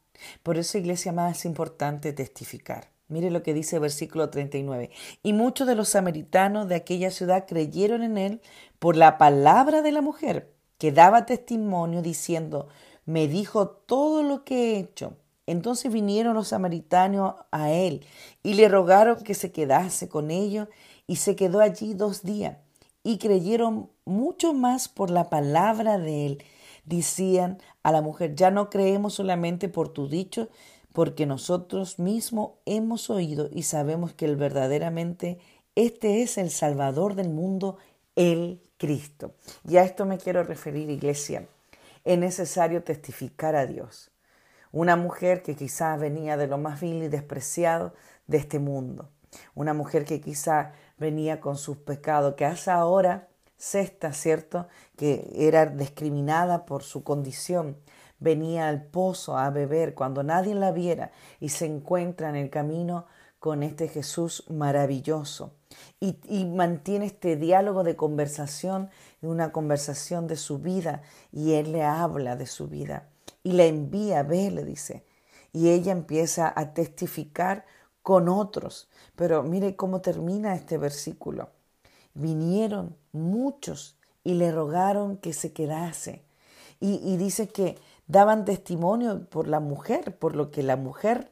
Por 0.43 0.57
eso, 0.57 0.77
iglesia, 0.77 1.11
más 1.11 1.45
importante 1.45 2.13
testificar. 2.13 2.90
Mire 3.11 3.29
lo 3.29 3.43
que 3.43 3.53
dice 3.53 3.77
versículo 3.77 4.29
39. 4.29 4.89
Y 5.21 5.33
muchos 5.33 5.67
de 5.67 5.75
los 5.75 5.89
samaritanos 5.89 6.69
de 6.69 6.75
aquella 6.75 7.11
ciudad 7.11 7.45
creyeron 7.45 8.03
en 8.03 8.17
él 8.17 8.41
por 8.79 8.95
la 8.95 9.17
palabra 9.17 9.81
de 9.81 9.91
la 9.91 10.01
mujer, 10.01 10.53
que 10.77 10.93
daba 10.93 11.25
testimonio 11.25 12.01
diciendo, 12.01 12.69
me 13.05 13.27
dijo 13.27 13.67
todo 13.67 14.23
lo 14.23 14.45
que 14.45 14.75
he 14.75 14.79
hecho. 14.79 15.17
Entonces 15.45 15.91
vinieron 15.91 16.35
los 16.35 16.47
samaritanos 16.47 17.35
a 17.51 17.71
él 17.71 18.05
y 18.43 18.53
le 18.53 18.69
rogaron 18.69 19.21
que 19.21 19.33
se 19.33 19.51
quedase 19.51 20.07
con 20.07 20.31
ellos 20.31 20.69
y 21.05 21.17
se 21.17 21.35
quedó 21.35 21.59
allí 21.59 21.93
dos 21.93 22.23
días 22.23 22.57
y 23.03 23.17
creyeron 23.17 23.89
mucho 24.05 24.53
más 24.53 24.87
por 24.87 25.09
la 25.09 25.29
palabra 25.29 25.97
de 25.97 26.27
él. 26.27 26.43
Decían 26.85 27.57
a 27.83 27.91
la 27.91 28.01
mujer, 28.01 28.35
ya 28.35 28.51
no 28.51 28.69
creemos 28.69 29.15
solamente 29.15 29.67
por 29.67 29.89
tu 29.89 30.07
dicho, 30.07 30.47
porque 30.93 31.25
nosotros 31.25 31.99
mismos 31.99 32.51
hemos 32.65 33.09
oído 33.09 33.49
y 33.51 33.63
sabemos 33.63 34.13
que 34.13 34.33
verdaderamente 34.35 35.39
este 35.75 36.21
es 36.21 36.37
el 36.37 36.49
Salvador 36.49 37.15
del 37.15 37.29
mundo, 37.29 37.77
el 38.15 38.61
Cristo. 38.77 39.35
Y 39.67 39.77
a 39.77 39.83
esto 39.83 40.05
me 40.05 40.17
quiero 40.17 40.43
referir, 40.43 40.89
iglesia. 40.89 41.47
Es 42.03 42.17
necesario 42.17 42.83
testificar 42.83 43.55
a 43.55 43.65
Dios. 43.65 44.11
Una 44.71 44.95
mujer 44.95 45.43
que 45.43 45.55
quizás 45.55 45.99
venía 45.99 46.35
de 46.35 46.47
lo 46.47 46.57
más 46.57 46.81
vil 46.81 47.03
y 47.03 47.07
despreciado 47.07 47.93
de 48.27 48.37
este 48.37 48.59
mundo. 48.59 49.09
Una 49.53 49.73
mujer 49.73 50.03
que 50.05 50.19
quizás 50.19 50.73
venía 50.97 51.39
con 51.39 51.57
sus 51.57 51.77
pecados, 51.77 52.35
que 52.35 52.45
hace 52.45 52.71
ahora 52.71 53.29
sexta, 53.57 54.11
¿cierto? 54.11 54.67
Que 54.97 55.31
era 55.35 55.67
discriminada 55.67 56.65
por 56.65 56.83
su 56.83 57.03
condición. 57.03 57.77
Venía 58.21 58.69
al 58.69 58.83
pozo 58.83 59.35
a 59.35 59.49
beber 59.49 59.95
cuando 59.95 60.21
nadie 60.21 60.53
la 60.53 60.71
viera 60.71 61.11
y 61.39 61.49
se 61.49 61.65
encuentra 61.65 62.29
en 62.29 62.35
el 62.35 62.51
camino 62.51 63.07
con 63.39 63.63
este 63.63 63.87
Jesús 63.87 64.45
maravilloso. 64.47 65.55
Y, 65.99 66.45
mantiene 66.45 67.07
este 67.07 67.35
diálogo 67.35 67.83
de 67.83 67.95
conversación, 67.95 68.91
una 69.23 69.51
conversación 69.51 70.27
de 70.27 70.35
su 70.35 70.59
vida, 70.59 71.01
y 71.31 71.53
él 71.53 71.71
le 71.71 71.83
habla 71.83 72.35
de 72.35 72.45
su 72.45 72.67
vida. 72.67 73.09
Y 73.41 73.53
la 73.53 73.65
envía, 73.65 74.21
ve, 74.21 74.51
le 74.51 74.63
dice. 74.63 75.03
Y 75.51 75.69
ella 75.69 75.91
empieza 75.91 76.53
a 76.55 76.75
testificar 76.75 77.65
con 78.03 78.29
otros. 78.29 78.87
Pero 79.15 79.41
mire 79.41 79.75
cómo 79.75 80.01
termina 80.01 80.53
este 80.53 80.77
versículo. 80.77 81.49
Vinieron 82.13 82.95
muchos 83.11 83.97
y 84.23 84.35
le 84.35 84.51
rogaron 84.51 85.17
que 85.17 85.33
se 85.33 85.51
quedase. 85.51 86.23
Y, 86.83 87.15
dice 87.17 87.47
que 87.47 87.77
daban 88.11 88.43
testimonio 88.43 89.25
por 89.29 89.47
la 89.47 89.59
mujer, 89.59 90.17
por 90.17 90.35
lo 90.35 90.51
que 90.51 90.63
la 90.63 90.75
mujer 90.75 91.31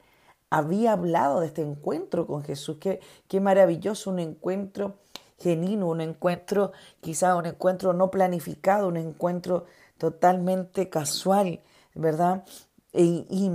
había 0.49 0.93
hablado 0.93 1.41
de 1.41 1.47
este 1.47 1.61
encuentro 1.61 2.25
con 2.25 2.43
Jesús. 2.43 2.77
Qué, 2.79 3.01
qué 3.27 3.41
maravilloso 3.41 4.09
un 4.09 4.19
encuentro 4.19 4.95
genuino, 5.37 5.87
un 5.87 6.01
encuentro, 6.01 6.71
quizá 7.01 7.35
un 7.35 7.45
encuentro 7.45 7.93
no 7.93 8.09
planificado, 8.09 8.87
un 8.87 8.97
encuentro 8.97 9.65
totalmente 9.97 10.89
casual, 10.89 11.59
¿verdad? 11.95 12.45
Y, 12.93 13.25
y, 13.29 13.51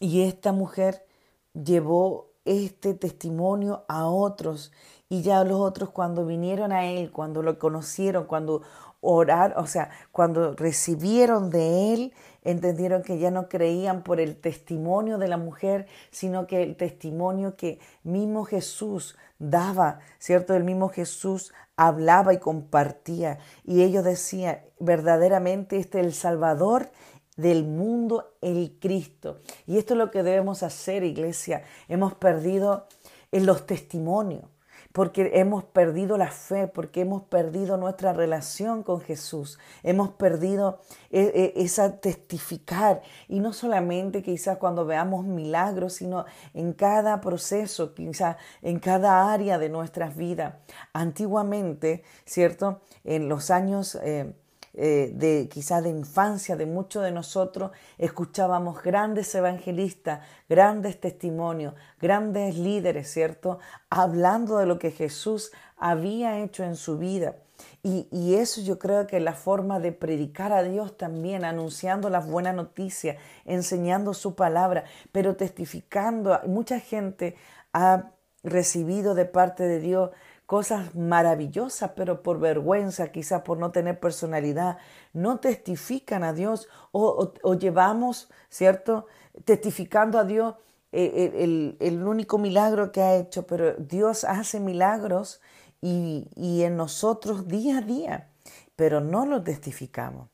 y 0.00 0.22
esta 0.22 0.52
mujer 0.52 1.04
llevó 1.52 2.28
este 2.46 2.94
testimonio 2.94 3.84
a 3.88 4.08
otros 4.08 4.72
y 5.10 5.22
ya 5.22 5.44
los 5.44 5.60
otros 5.60 5.90
cuando 5.90 6.24
vinieron 6.24 6.72
a 6.72 6.86
él, 6.86 7.10
cuando 7.10 7.42
lo 7.42 7.58
conocieron, 7.58 8.24
cuando 8.24 8.62
oraron, 9.00 9.62
o 9.62 9.66
sea, 9.66 9.90
cuando 10.12 10.54
recibieron 10.54 11.50
de 11.50 11.94
él, 11.94 12.12
entendieron 12.42 13.02
que 13.02 13.18
ya 13.18 13.30
no 13.30 13.48
creían 13.48 14.02
por 14.02 14.20
el 14.20 14.36
testimonio 14.36 15.18
de 15.18 15.28
la 15.28 15.36
mujer, 15.36 15.86
sino 16.10 16.46
que 16.46 16.62
el 16.62 16.76
testimonio 16.76 17.56
que 17.56 17.78
mismo 18.02 18.44
Jesús 18.44 19.16
daba, 19.38 20.00
¿cierto? 20.18 20.54
El 20.54 20.64
mismo 20.64 20.88
Jesús 20.88 21.52
hablaba 21.76 22.34
y 22.34 22.38
compartía. 22.38 23.38
Y 23.64 23.82
ellos 23.82 24.04
decían, 24.04 24.60
verdaderamente 24.80 25.78
este 25.78 26.00
es 26.00 26.06
el 26.06 26.12
Salvador 26.12 26.90
del 27.36 27.64
mundo 27.64 28.34
el 28.40 28.78
Cristo. 28.80 29.40
Y 29.66 29.78
esto 29.78 29.94
es 29.94 29.98
lo 29.98 30.10
que 30.10 30.22
debemos 30.22 30.62
hacer, 30.62 31.04
iglesia. 31.04 31.62
Hemos 31.88 32.14
perdido 32.14 32.86
en 33.30 33.46
los 33.46 33.66
testimonios, 33.66 34.44
porque 34.92 35.32
hemos 35.34 35.64
perdido 35.64 36.16
la 36.16 36.30
fe, 36.30 36.66
porque 36.66 37.02
hemos 37.02 37.22
perdido 37.22 37.76
nuestra 37.76 38.12
relación 38.12 38.82
con 38.82 39.00
Jesús, 39.00 39.58
hemos 39.82 40.10
perdido 40.10 40.80
e, 41.10 41.52
e, 41.56 41.62
esa 41.62 42.00
testificar, 42.00 43.02
y 43.28 43.40
no 43.40 43.52
solamente 43.52 44.22
quizás 44.22 44.58
cuando 44.58 44.86
veamos 44.86 45.24
milagros, 45.24 45.94
sino 45.94 46.24
en 46.54 46.72
cada 46.72 47.20
proceso, 47.20 47.94
quizás 47.94 48.36
en 48.62 48.78
cada 48.78 49.32
área 49.32 49.58
de 49.58 49.68
nuestras 49.68 50.16
vidas. 50.16 50.54
Antiguamente, 50.92 52.02
¿cierto? 52.24 52.80
En 53.04 53.28
los 53.28 53.50
años... 53.50 53.98
Eh, 54.02 54.34
eh, 54.80 55.10
de 55.12 55.48
quizás 55.48 55.82
de 55.82 55.88
infancia 55.88 56.54
de 56.54 56.64
muchos 56.64 57.02
de 57.02 57.10
nosotros, 57.10 57.72
escuchábamos 57.98 58.80
grandes 58.80 59.34
evangelistas, 59.34 60.20
grandes 60.48 61.00
testimonios, 61.00 61.74
grandes 62.00 62.56
líderes, 62.56 63.10
¿cierto? 63.12 63.58
Hablando 63.90 64.58
de 64.58 64.66
lo 64.66 64.78
que 64.78 64.92
Jesús 64.92 65.50
había 65.76 66.38
hecho 66.38 66.62
en 66.62 66.76
su 66.76 66.96
vida. 66.96 67.34
Y, 67.82 68.06
y, 68.12 68.36
eso 68.36 68.60
yo 68.60 68.78
creo 68.78 69.08
que 69.08 69.16
es 69.16 69.22
la 69.24 69.32
forma 69.32 69.80
de 69.80 69.90
predicar 69.90 70.52
a 70.52 70.62
Dios 70.62 70.96
también, 70.96 71.44
anunciando 71.44 72.08
las 72.08 72.28
buenas 72.28 72.54
noticias, 72.54 73.16
enseñando 73.46 74.14
su 74.14 74.36
palabra, 74.36 74.84
pero 75.10 75.34
testificando. 75.34 76.38
Mucha 76.46 76.78
gente 76.78 77.34
ha 77.72 78.12
recibido 78.44 79.16
de 79.16 79.24
parte 79.24 79.64
de 79.64 79.80
Dios 79.80 80.10
cosas 80.48 80.94
maravillosas, 80.94 81.90
pero 81.94 82.22
por 82.22 82.40
vergüenza, 82.40 83.12
quizás 83.12 83.42
por 83.42 83.58
no 83.58 83.70
tener 83.70 84.00
personalidad, 84.00 84.78
no 85.12 85.40
testifican 85.40 86.24
a 86.24 86.32
Dios 86.32 86.68
o, 86.90 87.54
llevamos, 87.58 88.30
¿cierto? 88.48 89.04
Testificando 89.44 90.18
a 90.18 90.24
Dios 90.24 90.54
eh, 90.90 91.34
eh, 91.34 91.76
el, 91.80 92.02
único 92.02 92.38
milagro 92.38 92.92
que 92.92 93.02
ha 93.02 93.16
hecho, 93.16 93.46
pero 93.46 93.74
Dios 93.74 94.24
hace 94.24 94.58
milagros 94.58 95.42
y, 95.82 96.30
y 96.34 96.62
en 96.62 96.78
nosotros 96.78 97.46
día 97.46 97.76
a 97.78 97.82
día, 97.82 98.30
pero 98.74 99.02
no 99.02 99.26
lo 99.26 99.42
testificamos. 99.42 100.30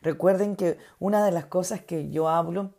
Recuerden 0.00 0.56
que 0.56 0.78
una 0.98 1.22
de 1.26 1.32
las 1.32 1.44
cosas 1.44 1.82
que 1.82 2.08
yo 2.08 2.30
hablo 2.30 2.72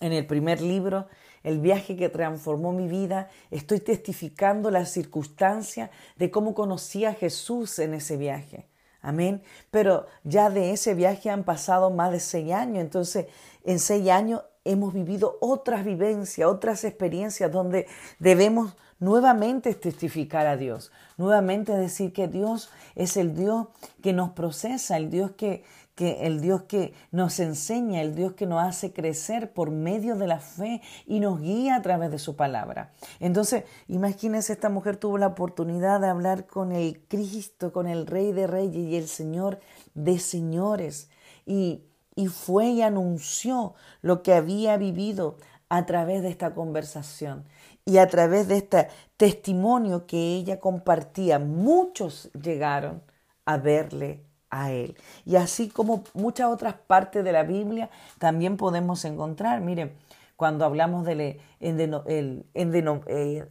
en 0.00 0.12
el 0.12 0.26
primer 0.26 0.60
libro, 0.60 1.06
el 1.46 1.60
viaje 1.60 1.94
que 1.94 2.08
transformó 2.08 2.72
mi 2.72 2.88
vida, 2.88 3.30
estoy 3.52 3.78
testificando 3.78 4.68
la 4.68 4.84
circunstancia 4.84 5.92
de 6.16 6.28
cómo 6.28 6.54
conocí 6.54 7.04
a 7.04 7.14
Jesús 7.14 7.78
en 7.78 7.94
ese 7.94 8.16
viaje. 8.16 8.66
Amén. 9.00 9.40
Pero 9.70 10.06
ya 10.24 10.50
de 10.50 10.72
ese 10.72 10.94
viaje 10.94 11.30
han 11.30 11.44
pasado 11.44 11.90
más 11.90 12.10
de 12.10 12.18
seis 12.18 12.52
años. 12.52 12.78
Entonces, 12.78 13.26
en 13.64 13.78
seis 13.78 14.08
años 14.10 14.42
hemos 14.64 14.92
vivido 14.92 15.38
otras 15.40 15.84
vivencias, 15.84 16.48
otras 16.48 16.82
experiencias 16.82 17.52
donde 17.52 17.86
debemos 18.18 18.76
nuevamente 18.98 19.72
testificar 19.74 20.48
a 20.48 20.56
Dios, 20.56 20.90
nuevamente 21.16 21.72
decir 21.72 22.12
que 22.12 22.26
Dios 22.26 22.70
es 22.96 23.16
el 23.16 23.36
Dios 23.36 23.68
que 24.02 24.12
nos 24.12 24.30
procesa, 24.30 24.96
el 24.96 25.10
Dios 25.10 25.30
que, 25.36 25.62
que 25.96 26.26
el 26.26 26.40
Dios 26.42 26.64
que 26.64 26.92
nos 27.10 27.40
enseña, 27.40 28.02
el 28.02 28.14
Dios 28.14 28.34
que 28.34 28.46
nos 28.46 28.62
hace 28.62 28.92
crecer 28.92 29.52
por 29.52 29.70
medio 29.70 30.14
de 30.14 30.26
la 30.26 30.38
fe 30.38 30.82
y 31.06 31.20
nos 31.20 31.40
guía 31.40 31.74
a 31.74 31.82
través 31.82 32.10
de 32.10 32.18
su 32.18 32.36
palabra. 32.36 32.92
Entonces, 33.18 33.64
imagínense, 33.88 34.52
esta 34.52 34.68
mujer 34.68 34.98
tuvo 34.98 35.16
la 35.16 35.28
oportunidad 35.28 36.00
de 36.00 36.08
hablar 36.08 36.46
con 36.46 36.70
el 36.70 37.00
Cristo, 37.08 37.72
con 37.72 37.88
el 37.88 38.06
Rey 38.06 38.32
de 38.32 38.46
Reyes 38.46 38.76
y 38.76 38.96
el 38.96 39.08
Señor 39.08 39.58
de 39.94 40.18
Señores. 40.18 41.08
Y, 41.46 41.82
y 42.14 42.26
fue 42.26 42.66
y 42.66 42.82
anunció 42.82 43.74
lo 44.02 44.22
que 44.22 44.34
había 44.34 44.76
vivido 44.76 45.38
a 45.70 45.86
través 45.86 46.22
de 46.22 46.28
esta 46.28 46.54
conversación 46.54 47.46
y 47.86 47.96
a 47.96 48.06
través 48.06 48.48
de 48.48 48.58
este 48.58 48.88
testimonio 49.16 50.06
que 50.06 50.34
ella 50.34 50.60
compartía. 50.60 51.38
Muchos 51.38 52.30
llegaron 52.34 53.02
a 53.46 53.56
verle 53.56 54.26
Él. 54.64 54.96
Y 55.24 55.36
así 55.36 55.68
como 55.68 56.04
muchas 56.14 56.48
otras 56.48 56.74
partes 56.74 57.24
de 57.24 57.32
la 57.32 57.42
Biblia 57.42 57.90
también 58.18 58.56
podemos 58.56 59.04
encontrar, 59.04 59.60
miren, 59.60 59.92
cuando 60.36 60.64
hablamos 60.64 61.04
del 61.06 61.20
eh, 61.20 61.40
el, 61.60 62.44
eh, 62.54 63.48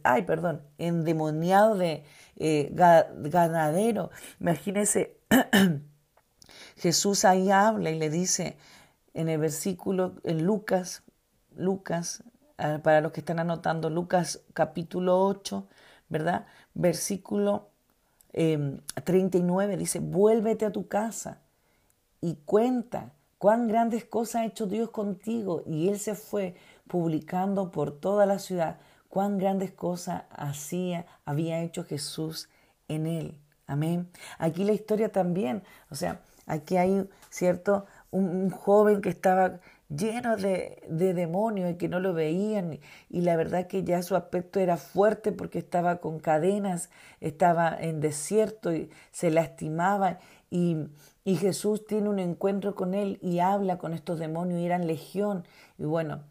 endemoniado 0.78 1.74
de 1.74 2.04
eh, 2.36 2.70
ganadero, 2.72 4.10
imagínense, 4.40 5.18
Jesús 6.76 7.24
ahí 7.24 7.50
habla 7.50 7.90
y 7.90 7.98
le 7.98 8.08
dice 8.08 8.56
en 9.14 9.28
el 9.28 9.38
versículo, 9.38 10.14
en 10.24 10.44
Lucas, 10.44 11.02
Lucas, 11.56 12.22
para 12.56 13.00
los 13.00 13.12
que 13.12 13.20
están 13.20 13.38
anotando, 13.38 13.90
Lucas 13.90 14.42
capítulo 14.54 15.20
8, 15.26 15.66
¿verdad? 16.08 16.46
Versículo 16.74 17.70
39 18.32 19.72
em, 19.72 19.78
dice, 19.78 20.00
vuélvete 20.00 20.64
a 20.64 20.72
tu 20.72 20.88
casa 20.88 21.40
y 22.20 22.36
cuenta 22.44 23.12
cuán 23.38 23.68
grandes 23.68 24.04
cosas 24.04 24.42
ha 24.42 24.44
hecho 24.46 24.66
Dios 24.66 24.90
contigo. 24.90 25.62
Y 25.66 25.88
él 25.88 25.98
se 25.98 26.14
fue 26.14 26.54
publicando 26.88 27.70
por 27.70 27.92
toda 27.92 28.26
la 28.26 28.38
ciudad 28.38 28.78
cuán 29.16 29.38
grandes 29.38 29.72
cosas 29.72 30.24
hacía, 30.30 31.06
había 31.24 31.62
hecho 31.62 31.84
Jesús 31.84 32.50
en 32.86 33.06
él. 33.06 33.38
Amén. 33.66 34.10
Aquí 34.38 34.62
la 34.62 34.72
historia 34.72 35.10
también, 35.10 35.62
o 35.90 35.94
sea, 35.94 36.20
aquí 36.46 36.76
hay, 36.76 37.08
¿cierto? 37.30 37.86
Un 38.16 38.50
joven 38.50 39.00
que 39.00 39.08
estaba 39.08 39.60
lleno 39.88 40.36
de, 40.36 40.82
demonios 40.88 41.70
y 41.70 41.76
que 41.76 41.88
no 41.88 42.00
lo 42.00 42.12
veían 42.12 42.78
y 43.08 43.20
la 43.20 43.36
verdad 43.36 43.66
que 43.66 43.84
ya 43.84 44.02
su 44.02 44.16
aspecto 44.16 44.58
era 44.58 44.76
fuerte 44.76 45.32
porque 45.32 45.58
estaba 45.58 45.98
con 45.98 46.18
cadenas, 46.18 46.90
estaba 47.20 47.76
en 47.78 48.00
desierto 48.00 48.74
y 48.74 48.90
se 49.12 49.30
lastimaba 49.30 50.18
y, 50.50 50.88
y 51.24 51.36
Jesús 51.36 51.86
tiene 51.86 52.08
un 52.08 52.18
encuentro 52.18 52.74
con 52.74 52.94
él 52.94 53.18
y 53.22 53.38
habla 53.38 53.78
con 53.78 53.94
estos 53.94 54.18
demonios 54.18 54.60
y 54.60 54.66
eran 54.66 54.86
legión 54.86 55.44
y 55.78 55.84
bueno 55.84 56.24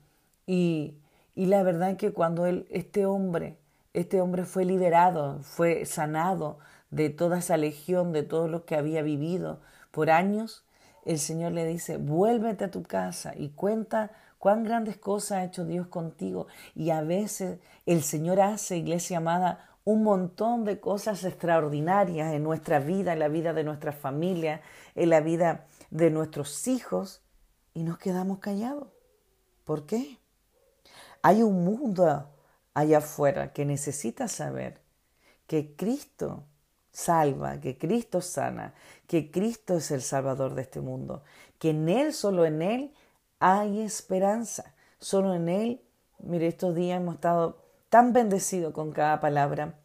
y, 0.45 0.95
y 1.33 1.45
la 1.45 1.63
verdad 1.63 1.97
que 1.97 2.11
cuando 2.11 2.45
él, 2.45 2.67
este 2.69 3.05
hombre, 3.05 3.57
este 3.93 4.21
hombre 4.21 4.43
fue 4.43 4.65
liberado, 4.65 5.39
fue 5.41 5.85
sanado 5.85 6.59
de 6.91 7.09
toda 7.09 7.39
esa 7.39 7.57
legión, 7.57 8.11
de 8.11 8.23
todo 8.23 8.47
lo 8.47 8.65
que 8.65 8.75
había 8.75 9.01
vivido 9.01 9.59
por 9.91 10.09
años, 10.09 10.65
el 11.05 11.19
Señor 11.19 11.53
le 11.53 11.65
dice, 11.65 11.97
vuélvete 11.97 12.65
a 12.65 12.71
tu 12.71 12.83
casa 12.83 13.33
y 13.35 13.49
cuenta 13.49 14.11
cuán 14.39 14.63
grandes 14.63 14.97
cosas 14.97 15.37
ha 15.37 15.43
hecho 15.45 15.65
Dios 15.65 15.87
contigo. 15.87 16.47
Y 16.73 16.89
a 16.89 17.01
veces 17.01 17.59
el 17.85 18.03
Señor 18.03 18.41
hace, 18.41 18.77
iglesia 18.77 19.17
amada, 19.17 19.69
un 19.83 20.03
montón 20.03 20.65
de 20.65 20.79
cosas 20.79 21.23
extraordinarias 21.23 22.33
en 22.33 22.43
nuestra 22.43 22.79
vida, 22.79 23.13
en 23.13 23.19
la 23.19 23.27
vida 23.27 23.53
de 23.53 23.63
nuestra 23.63 23.91
familia, 23.91 24.61
en 24.95 25.11
la 25.11 25.21
vida 25.21 25.67
de 25.91 26.09
nuestros 26.09 26.67
hijos, 26.67 27.21
y 27.73 27.83
nos 27.83 27.99
quedamos 27.99 28.39
callados. 28.39 28.87
¿Por 29.63 29.85
qué? 29.85 30.17
Hay 31.21 31.43
un 31.43 31.63
mundo 31.63 32.29
allá 32.73 32.97
afuera 32.97 33.53
que 33.53 33.65
necesita 33.65 34.27
saber 34.27 34.81
que 35.45 35.75
Cristo 35.75 36.45
salva, 36.91 37.59
que 37.59 37.77
Cristo 37.77 38.21
sana, 38.21 38.73
que 39.07 39.31
Cristo 39.31 39.77
es 39.77 39.91
el 39.91 40.01
Salvador 40.01 40.55
de 40.55 40.63
este 40.63 40.81
mundo, 40.81 41.23
que 41.59 41.71
en 41.71 41.89
Él, 41.89 42.13
solo 42.13 42.45
en 42.45 42.61
Él, 42.61 42.93
hay 43.39 43.81
esperanza. 43.81 44.73
Solo 44.99 45.33
en 45.35 45.49
Él, 45.49 45.81
mire, 46.19 46.47
estos 46.47 46.75
días 46.75 46.99
hemos 46.99 47.15
estado 47.15 47.63
tan 47.89 48.13
bendecidos 48.13 48.73
con 48.73 48.91
cada 48.91 49.19
palabra. 49.19 49.79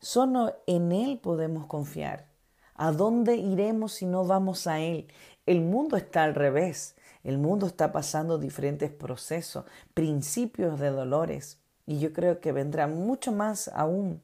Solo 0.00 0.56
en 0.66 0.92
Él 0.92 1.18
podemos 1.18 1.66
confiar. 1.66 2.26
¿A 2.74 2.90
dónde 2.90 3.36
iremos 3.36 3.92
si 3.92 4.06
no 4.06 4.24
vamos 4.24 4.66
a 4.66 4.80
Él? 4.80 5.08
El 5.46 5.60
mundo 5.60 5.96
está 5.96 6.24
al 6.24 6.34
revés. 6.34 6.96
El 7.22 7.38
mundo 7.38 7.66
está 7.66 7.92
pasando 7.92 8.38
diferentes 8.38 8.90
procesos, 8.90 9.64
principios 9.94 10.80
de 10.80 10.90
dolores. 10.90 11.60
Y 11.86 11.98
yo 11.98 12.12
creo 12.12 12.40
que 12.40 12.52
vendrá 12.52 12.86
mucho 12.86 13.30
más 13.30 13.68
aún. 13.68 14.22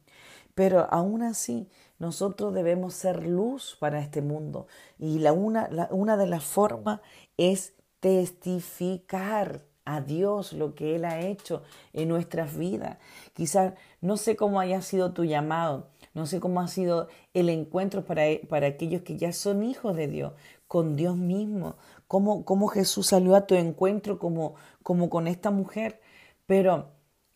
Pero 0.55 0.89
aún 0.91 1.23
así, 1.23 1.69
nosotros 1.99 2.55
debemos 2.55 2.95
ser 2.95 3.27
luz 3.27 3.77
para 3.81 4.01
este 4.01 4.23
mundo 4.23 4.67
y 4.99 5.19
la 5.19 5.33
una, 5.33 5.89
una 5.91 6.17
de 6.17 6.27
las 6.27 6.45
formas 6.45 7.01
es 7.37 7.75
testificar 8.01 9.65
a 9.85 10.03
Dios 10.03 10.53
lo 10.53 10.75
que 10.75 10.97
Él 10.97 11.05
ha 11.07 11.21
hecho 11.21 11.63
en 11.95 12.11
nuestras 12.11 12.57
vidas. 12.57 12.99
Quizás 13.33 13.73
no 14.03 14.19
sé 14.19 14.37
cómo 14.37 14.61
haya 14.61 14.83
sido 14.83 15.13
tu 15.15 15.25
llamado, 15.25 15.89
no 16.13 16.27
sé 16.27 16.41
cómo 16.41 16.61
ha 16.61 16.69
sido 16.69 17.09
el 17.33 17.49
encuentro 17.49 18.05
para, 18.05 18.25
para 18.49 18.67
aquellos 18.67 19.03
que 19.03 19.17
ya 19.17 19.33
son 19.33 19.63
hijos 19.63 19.97
de 19.97 20.07
Dios, 20.07 20.35
con 20.67 20.95
Dios 20.95 21.17
mismo, 21.17 21.77
cómo, 22.07 22.45
cómo 22.45 22.69
Jesús 22.69 23.07
salió 23.07 23.35
a 23.35 23.47
tu 23.47 23.55
encuentro 23.55 24.19
como, 24.19 24.55
como 24.83 25.09
con 25.09 25.27
esta 25.27 25.51
mujer. 25.51 26.01
Pero 26.47 26.91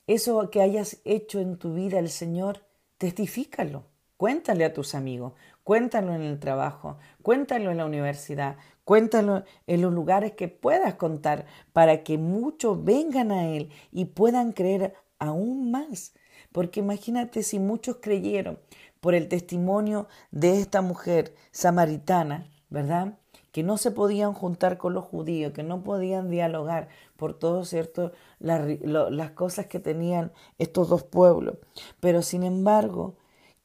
eso 0.07 0.51
que 0.51 0.61
hayas 0.61 1.01
hecho 1.05 1.41
en 1.41 1.57
tu 1.57 1.73
vida 1.73 1.99
el 1.99 2.11
Señor, 2.11 2.61
testifícalo. 2.99 3.92
Cuéntale 4.23 4.65
a 4.65 4.73
tus 4.73 4.95
amigos, 4.95 5.33
cuéntalo 5.65 6.15
en 6.15 6.23
el 6.23 6.39
trabajo, 6.39 6.97
cuéntalo 7.23 7.73
en 7.73 7.79
la 7.79 7.87
universidad, 7.87 8.57
cuéntalo 8.85 9.43
en 9.67 9.83
los 9.83 9.93
lugares 9.93 10.35
que 10.35 10.47
puedas 10.47 10.95
contar 10.95 11.45
para 11.73 12.05
que 12.05 12.19
muchos 12.19 12.85
vengan 12.85 13.33
a 13.33 13.49
Él 13.49 13.71
y 13.91 14.05
puedan 14.05 14.53
creer 14.53 14.95
aún 15.19 15.73
más. 15.73 16.15
Porque 16.53 16.79
imagínate 16.79 17.43
si 17.43 17.59
muchos 17.59 17.97
creyeron 18.01 18.61
por 19.01 19.17
el 19.17 19.27
testimonio 19.27 20.07
de 20.31 20.61
esta 20.61 20.83
mujer 20.83 21.35
samaritana, 21.51 22.49
¿verdad? 22.71 23.19
Que 23.51 23.65
no 23.65 23.77
se 23.77 23.91
podían 23.91 24.35
juntar 24.35 24.79
con 24.79 24.95
los 24.95 25.05
judíos, 25.05 25.53
que 25.53 25.65
no 25.65 25.83
podían 25.83 26.31
dialogar 26.31 26.87
por 27.17 27.37
todo 27.37 27.65
cierto 27.65 28.13
las, 28.39 28.63
las 28.85 29.33
cosas 29.33 29.67
que 29.67 29.81
tenían 29.81 30.31
estos 30.59 30.89
dos 30.91 31.03
pueblos. 31.03 31.57
Pero 31.99 32.23
sin 32.23 32.45
embargo, 32.45 33.17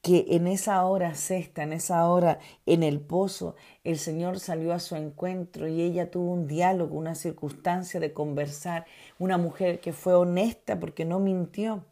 que 0.08 0.26
en 0.30 0.48
esa 0.48 0.86
hora 0.86 1.16
sexta, 1.16 1.64
en 1.64 1.74
esa 1.74 2.08
hora 2.08 2.40
en 2.66 2.82
el 2.82 3.02
pozo, 3.02 3.58
el 3.84 3.98
Señor 3.98 4.40
salió 4.40 4.72
a 4.72 4.80
su 4.80 4.96
encuentro 4.96 5.68
y 5.68 5.82
ella 5.82 6.10
tuvo 6.10 6.32
un 6.32 6.48
diálogo, 6.48 6.98
una 6.98 7.14
circunstancia 7.14 8.00
de 8.00 8.14
conversar, 8.14 8.86
una 9.20 9.38
mujer 9.38 9.82
que 9.82 9.92
fue 9.92 10.14
honesta 10.14 10.80
porque 10.80 11.04
no 11.04 11.20
mintió. 11.20 11.84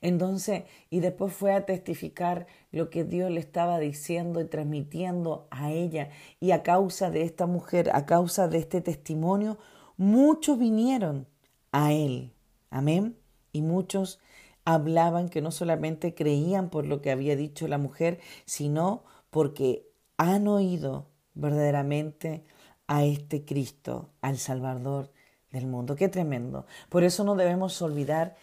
Entonces, 0.00 0.62
y 0.88 1.00
después 1.00 1.34
fue 1.34 1.52
a 1.52 1.66
testificar 1.66 2.46
lo 2.70 2.88
que 2.88 3.04
Dios 3.04 3.30
le 3.30 3.40
estaba 3.40 3.78
diciendo 3.78 4.40
y 4.40 4.46
transmitiendo 4.46 5.48
a 5.50 5.70
ella. 5.70 6.08
Y 6.40 6.52
a 6.52 6.62
causa 6.62 7.10
de 7.10 7.24
esta 7.24 7.44
mujer, 7.44 7.90
a 7.92 8.06
causa 8.06 8.48
de 8.48 8.56
este 8.56 8.80
testimonio, 8.80 9.58
muchos 9.98 10.58
vinieron 10.58 11.28
a 11.72 11.92
él. 11.92 12.32
Amén. 12.70 13.18
Y 13.52 13.60
muchos 13.60 14.18
hablaban 14.64 15.28
que 15.28 15.40
no 15.42 15.50
solamente 15.50 16.14
creían 16.14 16.70
por 16.70 16.86
lo 16.86 17.00
que 17.00 17.10
había 17.10 17.36
dicho 17.36 17.68
la 17.68 17.78
mujer, 17.78 18.20
sino 18.44 19.04
porque 19.30 19.88
han 20.16 20.46
oído 20.48 21.08
verdaderamente 21.34 22.44
a 22.86 23.04
este 23.04 23.44
Cristo, 23.44 24.10
al 24.20 24.38
Salvador 24.38 25.10
del 25.50 25.66
mundo. 25.66 25.96
Qué 25.96 26.08
tremendo. 26.08 26.66
Por 26.88 27.04
eso 27.04 27.24
no 27.24 27.34
debemos 27.34 27.80
olvidar 27.82 28.36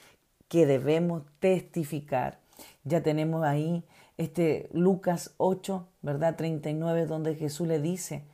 que 0.48 0.66
debemos 0.66 1.24
testificar. 1.40 2.40
Ya 2.84 3.02
tenemos 3.04 3.44
ahí 3.44 3.84
este 4.18 4.70
Lucas 4.74 5.34
8, 5.38 5.88
¿verdad? 6.02 6.36
39, 6.36 7.06
donde 7.06 7.36
Jesús 7.36 7.68
le 7.68 7.80
dice, 7.80 8.26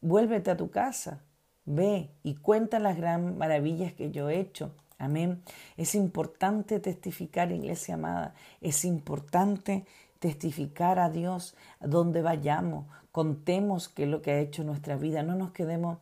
vuélvete 0.00 0.50
a 0.50 0.56
tu 0.56 0.70
casa 0.70 1.22
ve 1.64 2.10
y 2.22 2.34
cuenta 2.36 2.78
las 2.78 2.96
gran 2.96 3.38
maravillas 3.38 3.92
que 3.92 4.10
yo 4.10 4.28
he 4.28 4.40
hecho. 4.40 4.74
Amén. 5.02 5.42
Es 5.76 5.96
importante 5.96 6.78
testificar, 6.78 7.50
iglesia 7.50 7.94
amada. 7.94 8.36
Es 8.60 8.84
importante 8.84 9.84
testificar 10.20 11.00
a 11.00 11.10
Dios 11.10 11.56
donde 11.80 12.22
vayamos. 12.22 12.86
Contemos 13.10 13.88
qué 13.88 14.04
es 14.04 14.08
lo 14.08 14.22
que 14.22 14.30
ha 14.30 14.38
hecho 14.38 14.62
nuestra 14.62 14.96
vida. 14.96 15.24
No 15.24 15.34
nos 15.34 15.50
quedemos, 15.50 15.98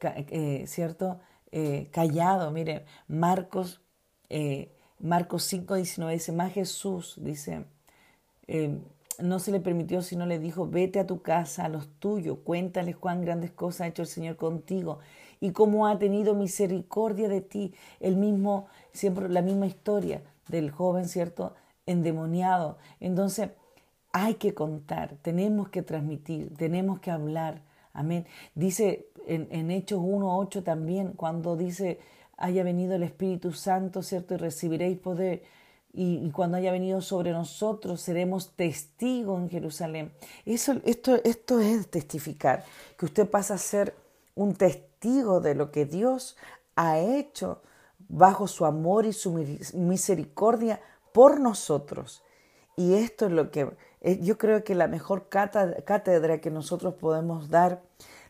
eh, 0.00 0.64
¿cierto? 0.66 1.20
Eh, 1.52 1.88
callados. 1.92 2.50
Mire, 2.50 2.86
Marcos, 3.06 3.82
eh, 4.30 4.72
Marcos 4.98 5.42
5, 5.44 5.74
19 5.74 6.14
dice, 6.14 6.32
más 6.32 6.50
Jesús, 6.54 7.16
dice, 7.18 7.66
eh, 8.46 8.78
no 9.18 9.40
se 9.40 9.52
le 9.52 9.60
permitió, 9.60 10.00
sino 10.00 10.24
le 10.24 10.38
dijo, 10.38 10.66
vete 10.66 11.00
a 11.00 11.06
tu 11.06 11.20
casa, 11.20 11.66
a 11.66 11.68
los 11.68 11.86
tuyos, 11.98 12.38
cuéntales 12.44 12.96
cuán 12.96 13.20
grandes 13.20 13.50
cosas 13.50 13.82
ha 13.82 13.86
hecho 13.88 14.02
el 14.02 14.08
Señor 14.08 14.36
contigo 14.36 15.00
y 15.40 15.52
cómo 15.52 15.86
ha 15.86 15.98
tenido 15.98 16.34
misericordia 16.34 17.28
de 17.28 17.40
ti. 17.40 17.74
El 18.00 18.16
mismo, 18.16 18.66
siempre 18.92 19.28
la 19.28 19.42
misma 19.42 19.66
historia 19.66 20.22
del 20.48 20.70
joven, 20.70 21.08
¿cierto? 21.08 21.54
Endemoniado. 21.86 22.78
Entonces, 23.00 23.50
hay 24.12 24.34
que 24.34 24.54
contar, 24.54 25.16
tenemos 25.22 25.68
que 25.68 25.82
transmitir, 25.82 26.54
tenemos 26.56 27.00
que 27.00 27.10
hablar. 27.10 27.62
Amén. 27.92 28.26
Dice 28.54 29.08
en, 29.26 29.48
en 29.50 29.70
Hechos 29.70 30.00
1.8 30.00 30.62
también, 30.62 31.12
cuando 31.12 31.56
dice, 31.56 31.98
haya 32.36 32.62
venido 32.62 32.94
el 32.94 33.02
Espíritu 33.02 33.52
Santo, 33.52 34.02
¿cierto? 34.02 34.34
Y 34.34 34.38
recibiréis 34.38 34.98
poder. 34.98 35.42
Y, 35.92 36.30
cuando 36.30 36.58
haya 36.58 36.70
venido 36.70 37.00
sobre 37.00 37.32
nosotros, 37.32 38.00
seremos 38.00 38.52
testigos 38.54 39.40
en 39.40 39.48
Jerusalén. 39.48 40.12
Eso, 40.44 40.76
esto, 40.84 41.16
esto 41.24 41.60
es 41.60 41.88
testificar, 41.88 42.64
que 42.96 43.06
usted 43.06 43.28
pasa 43.28 43.54
a 43.54 43.58
ser 43.58 43.94
un 44.34 44.54
testigo 44.54 44.87
de 45.00 45.54
lo 45.54 45.70
que 45.70 45.86
Dios 45.86 46.36
ha 46.76 46.98
hecho 46.98 47.62
bajo 48.08 48.48
su 48.48 48.64
amor 48.64 49.06
y 49.06 49.12
su 49.12 49.32
misericordia 49.74 50.80
por 51.12 51.40
nosotros. 51.40 52.22
Y 52.76 52.94
esto 52.94 53.26
es 53.26 53.32
lo 53.32 53.50
que 53.50 53.76
eh, 54.00 54.20
yo 54.20 54.38
creo 54.38 54.62
que 54.64 54.74
la 54.74 54.88
mejor 54.88 55.28
cátedra 55.28 56.40
que 56.40 56.50
nosotros 56.50 56.94
podemos 56.94 57.50
dar, 57.50 57.82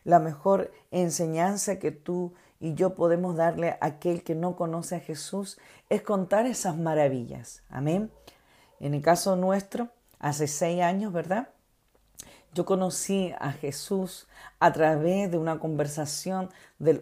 la 0.03 0.19
mejor 0.19 0.71
enseñanza 0.91 1.79
que 1.79 1.91
tú 1.91 2.33
y 2.59 2.73
yo 2.73 2.95
podemos 2.95 3.35
darle 3.35 3.71
a 3.71 3.77
aquel 3.81 4.23
que 4.23 4.35
no 4.35 4.55
conoce 4.55 4.95
a 4.95 4.99
Jesús 4.99 5.59
es 5.89 6.01
contar 6.01 6.45
esas 6.45 6.77
maravillas. 6.77 7.63
Amén. 7.69 8.11
En 8.79 8.93
el 8.93 9.01
caso 9.01 9.35
nuestro, 9.35 9.89
hace 10.19 10.47
seis 10.47 10.81
años, 10.81 11.13
¿verdad? 11.13 11.49
Yo 12.53 12.65
conocí 12.65 13.31
a 13.39 13.51
Jesús 13.51 14.27
a 14.59 14.73
través 14.73 15.29
de 15.29 15.37
una 15.37 15.59
conversación, 15.59 16.49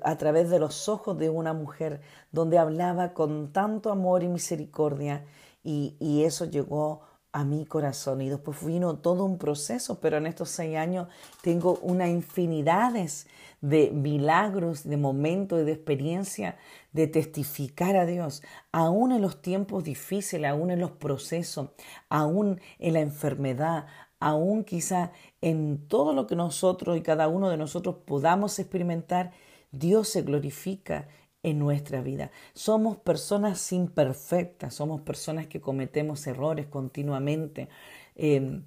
a 0.04 0.18
través 0.18 0.50
de 0.50 0.60
los 0.60 0.90
ojos 0.90 1.18
de 1.18 1.30
una 1.30 1.54
mujer, 1.54 2.02
donde 2.32 2.58
hablaba 2.58 3.14
con 3.14 3.54
tanto 3.54 3.92
amor 3.92 4.24
y 4.24 4.28
misericordia, 4.28 5.26
y, 5.64 5.96
y 6.00 6.24
eso 6.24 6.46
llegó 6.46 7.02
a 7.32 7.44
mi 7.44 7.66
corazón. 7.66 8.22
Y 8.22 8.30
después 8.30 8.66
vino 8.66 8.98
todo 8.98 9.24
un 9.24 9.38
proceso, 9.38 10.00
pero 10.00 10.18
en 10.18 10.28
estos 10.28 10.50
seis 10.50 10.76
años 10.76 11.08
tengo 11.42 11.78
una 11.82 12.10
infinidades 12.10 13.28
de 13.62 13.92
milagros, 13.92 14.84
de 14.84 14.98
momentos 14.98 15.62
y 15.62 15.64
de 15.64 15.72
experiencia 15.72 16.58
de 16.94 17.08
testificar 17.08 17.96
a 17.96 18.06
Dios, 18.06 18.42
aún 18.72 19.12
en 19.12 19.22
los 19.22 19.42
tiempos 19.42 19.84
difíciles, 19.84 20.50
aún 20.50 20.72
en 20.72 20.80
los 20.80 20.92
procesos, 20.92 21.70
aún 22.10 22.60
en 22.80 22.94
la 22.94 23.02
enfermedad, 23.02 23.86
aún 24.20 24.64
quizá 24.64 25.12
en 25.42 25.88
todo 25.88 26.14
lo 26.14 26.28
que 26.28 26.36
nosotros 26.36 26.98
y 26.98 27.02
cada 27.02 27.28
uno 27.28 27.50
de 27.50 27.58
nosotros 27.58 27.98
podamos 28.06 28.60
experimentar, 28.60 29.32
Dios 29.72 30.10
se 30.10 30.22
glorifica 30.22 31.08
en 31.44 31.60
nuestra 31.60 32.02
vida. 32.02 32.32
Somos 32.54 32.98
personas 32.98 33.72
imperfectas, 33.72 34.74
somos 34.74 35.02
personas 35.02 35.48
que 35.48 35.62
cometemos 35.62 36.26
errores 36.28 36.68
continuamente. 36.68 37.70
Em, 38.16 38.64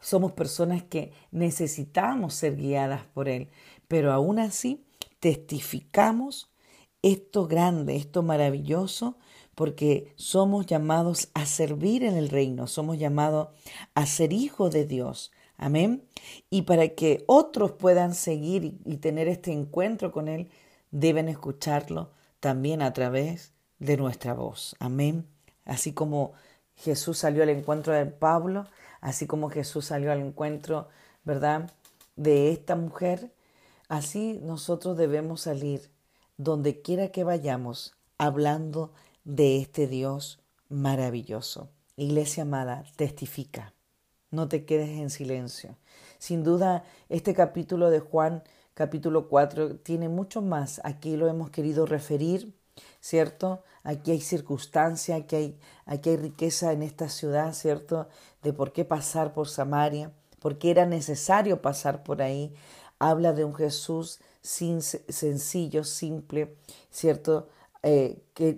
somos 0.00 0.32
personas 0.32 0.82
que 0.84 1.12
necesitamos 1.30 2.34
ser 2.34 2.56
guiadas 2.56 3.04
por 3.06 3.28
Él, 3.28 3.48
pero 3.88 4.12
aún 4.12 4.38
así 4.38 4.84
testificamos 5.18 6.50
esto 7.02 7.46
grande, 7.46 7.96
esto 7.96 8.22
maravilloso, 8.22 9.16
porque 9.58 10.14
somos 10.14 10.66
llamados 10.66 11.30
a 11.34 11.44
servir 11.44 12.04
en 12.04 12.16
el 12.16 12.28
reino, 12.28 12.68
somos 12.68 12.96
llamados 12.96 13.48
a 13.96 14.06
ser 14.06 14.32
hijos 14.32 14.70
de 14.70 14.84
Dios. 14.86 15.32
Amén. 15.56 16.04
Y 16.48 16.62
para 16.62 16.90
que 16.90 17.24
otros 17.26 17.72
puedan 17.72 18.14
seguir 18.14 18.78
y 18.84 18.98
tener 18.98 19.26
este 19.26 19.50
encuentro 19.50 20.12
con 20.12 20.28
Él, 20.28 20.48
deben 20.92 21.28
escucharlo 21.28 22.12
también 22.38 22.82
a 22.82 22.92
través 22.92 23.52
de 23.80 23.96
nuestra 23.96 24.32
voz. 24.32 24.76
Amén. 24.78 25.26
Así 25.64 25.92
como 25.92 26.34
Jesús 26.76 27.18
salió 27.18 27.42
al 27.42 27.48
encuentro 27.48 27.92
de 27.92 28.06
Pablo, 28.06 28.64
así 29.00 29.26
como 29.26 29.50
Jesús 29.50 29.86
salió 29.86 30.12
al 30.12 30.20
encuentro, 30.20 30.86
¿verdad?, 31.24 31.72
de 32.14 32.52
esta 32.52 32.76
mujer, 32.76 33.32
así 33.88 34.38
nosotros 34.40 34.96
debemos 34.96 35.40
salir 35.40 35.90
donde 36.36 36.80
quiera 36.80 37.08
que 37.08 37.24
vayamos 37.24 37.96
hablando 38.18 38.92
de 39.28 39.58
este 39.58 39.86
Dios 39.86 40.40
maravilloso. 40.70 41.68
Iglesia 41.96 42.44
amada, 42.44 42.84
testifica. 42.96 43.74
No 44.30 44.48
te 44.48 44.64
quedes 44.64 44.88
en 44.88 45.10
silencio. 45.10 45.76
Sin 46.18 46.42
duda, 46.44 46.84
este 47.10 47.34
capítulo 47.34 47.90
de 47.90 48.00
Juan 48.00 48.42
capítulo 48.72 49.28
4 49.28 49.80
tiene 49.80 50.08
mucho 50.08 50.40
más. 50.40 50.80
Aquí 50.82 51.18
lo 51.18 51.28
hemos 51.28 51.50
querido 51.50 51.84
referir, 51.84 52.56
¿cierto? 53.00 53.64
Aquí 53.82 54.12
hay 54.12 54.22
circunstancia, 54.22 55.16
aquí 55.16 55.58
hay, 55.84 56.16
riqueza 56.16 56.72
en 56.72 56.82
esta 56.82 57.10
ciudad, 57.10 57.52
¿cierto? 57.52 58.08
De 58.42 58.54
por 58.54 58.72
qué 58.72 58.86
pasar 58.86 59.34
por 59.34 59.48
Samaria, 59.48 60.10
por 60.40 60.58
qué 60.58 60.70
era 60.70 60.86
necesario 60.86 61.60
pasar 61.60 62.02
por 62.02 62.22
ahí. 62.22 62.54
Habla 62.98 63.34
de 63.34 63.44
un 63.44 63.54
Jesús 63.54 64.20
sin, 64.40 64.80
sencillo, 64.80 65.84
simple, 65.84 66.56
¿cierto? 66.90 67.48
Eh, 67.82 68.24
que 68.34 68.54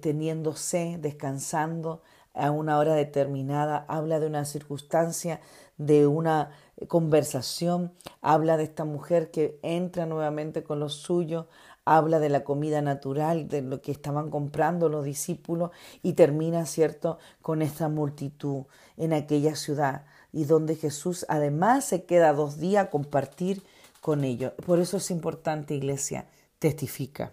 teniéndose, 0.00 0.98
descansando 1.00 2.02
a 2.34 2.50
una 2.50 2.78
hora 2.78 2.94
determinada, 2.94 3.84
habla 3.88 4.18
de 4.20 4.26
una 4.26 4.44
circunstancia, 4.44 5.40
de 5.78 6.06
una 6.06 6.50
conversación, 6.88 7.92
habla 8.20 8.56
de 8.56 8.64
esta 8.64 8.84
mujer 8.84 9.30
que 9.30 9.58
entra 9.62 10.04
nuevamente 10.06 10.64
con 10.64 10.80
lo 10.80 10.88
suyo, 10.88 11.46
habla 11.84 12.18
de 12.18 12.28
la 12.28 12.44
comida 12.44 12.82
natural, 12.82 13.48
de 13.48 13.62
lo 13.62 13.80
que 13.80 13.92
estaban 13.92 14.30
comprando 14.30 14.88
los 14.88 15.04
discípulos 15.04 15.70
y 16.02 16.14
termina, 16.14 16.66
¿cierto?, 16.66 17.18
con 17.42 17.62
esta 17.62 17.88
multitud 17.88 18.64
en 18.96 19.12
aquella 19.12 19.54
ciudad 19.54 20.04
y 20.32 20.44
donde 20.44 20.74
Jesús 20.74 21.24
además 21.28 21.84
se 21.84 22.04
queda 22.04 22.32
dos 22.32 22.58
días 22.58 22.86
a 22.86 22.90
compartir 22.90 23.62
con 24.00 24.24
ellos. 24.24 24.52
Por 24.66 24.80
eso 24.80 24.96
es 24.96 25.10
importante, 25.10 25.74
iglesia, 25.74 26.26
testifica. 26.58 27.32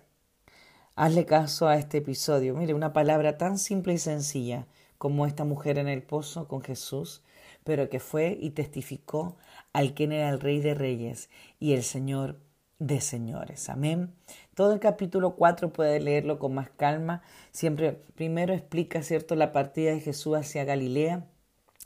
Hazle 0.95 1.25
caso 1.25 1.67
a 1.67 1.77
este 1.77 1.99
episodio. 1.99 2.55
Mire, 2.55 2.73
una 2.73 2.93
palabra 2.93 3.37
tan 3.37 3.57
simple 3.57 3.93
y 3.93 3.97
sencilla 3.97 4.67
como 4.97 5.25
esta 5.25 5.43
mujer 5.43 5.77
en 5.77 5.87
el 5.87 6.03
pozo 6.03 6.47
con 6.47 6.61
Jesús 6.61 7.23
pero 7.63 7.89
que 7.89 7.99
fue 7.99 8.37
y 8.39 8.51
testificó 8.51 9.37
al 9.71 9.93
quien 9.93 10.11
era 10.11 10.29
el 10.29 10.39
Rey 10.39 10.59
de 10.59 10.73
Reyes 10.73 11.29
y 11.59 11.73
el 11.73 11.83
Señor 11.83 12.39
de 12.79 13.01
Señores. 13.01 13.69
Amén. 13.69 14.13
Todo 14.55 14.73
el 14.73 14.79
capítulo 14.79 15.35
4 15.35 15.71
puede 15.71 15.99
leerlo 15.99 16.39
con 16.39 16.53
más 16.53 16.69
calma. 16.69 17.21
Siempre 17.51 17.93
primero 18.15 18.53
explica, 18.53 19.01
¿cierto?, 19.03 19.35
la 19.35 19.51
partida 19.51 19.91
de 19.91 20.01
Jesús 20.01 20.35
hacia 20.35 20.65
Galilea 20.65 21.25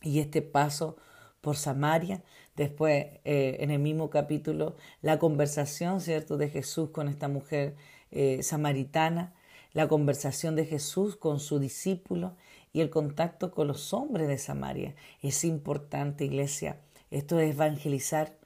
y 0.02 0.20
este 0.20 0.42
paso 0.42 0.98
por 1.42 1.56
Samaria. 1.56 2.24
Después, 2.56 3.06
eh, 3.24 3.58
en 3.60 3.70
el 3.70 3.80
mismo 3.80 4.10
capítulo, 4.10 4.76
la 5.02 5.20
conversación, 5.20 6.02
¿cierto?, 6.02 6.38
de 6.38 6.50
Jesús 6.50 6.90
con 6.90 7.08
esta 7.08 7.28
mujer 7.28 7.76
eh, 8.12 8.42
samaritana, 8.44 9.34
la 9.74 9.88
conversación 9.88 10.56
de 10.56 10.66
Jesús 10.66 11.16
con 11.16 11.40
su 11.40 11.60
discípulo 11.60 12.36
y 12.74 12.82
el 12.82 12.90
contacto 12.90 13.52
con 13.52 13.68
los 13.68 13.94
hombres 13.94 14.28
de 14.28 14.38
Samaria. 14.38 14.96
Es 15.22 15.44
importante, 15.44 16.26
iglesia. 16.26 16.80
Esto 17.12 17.40
es 17.40 17.56
evangelizar, 17.56 18.38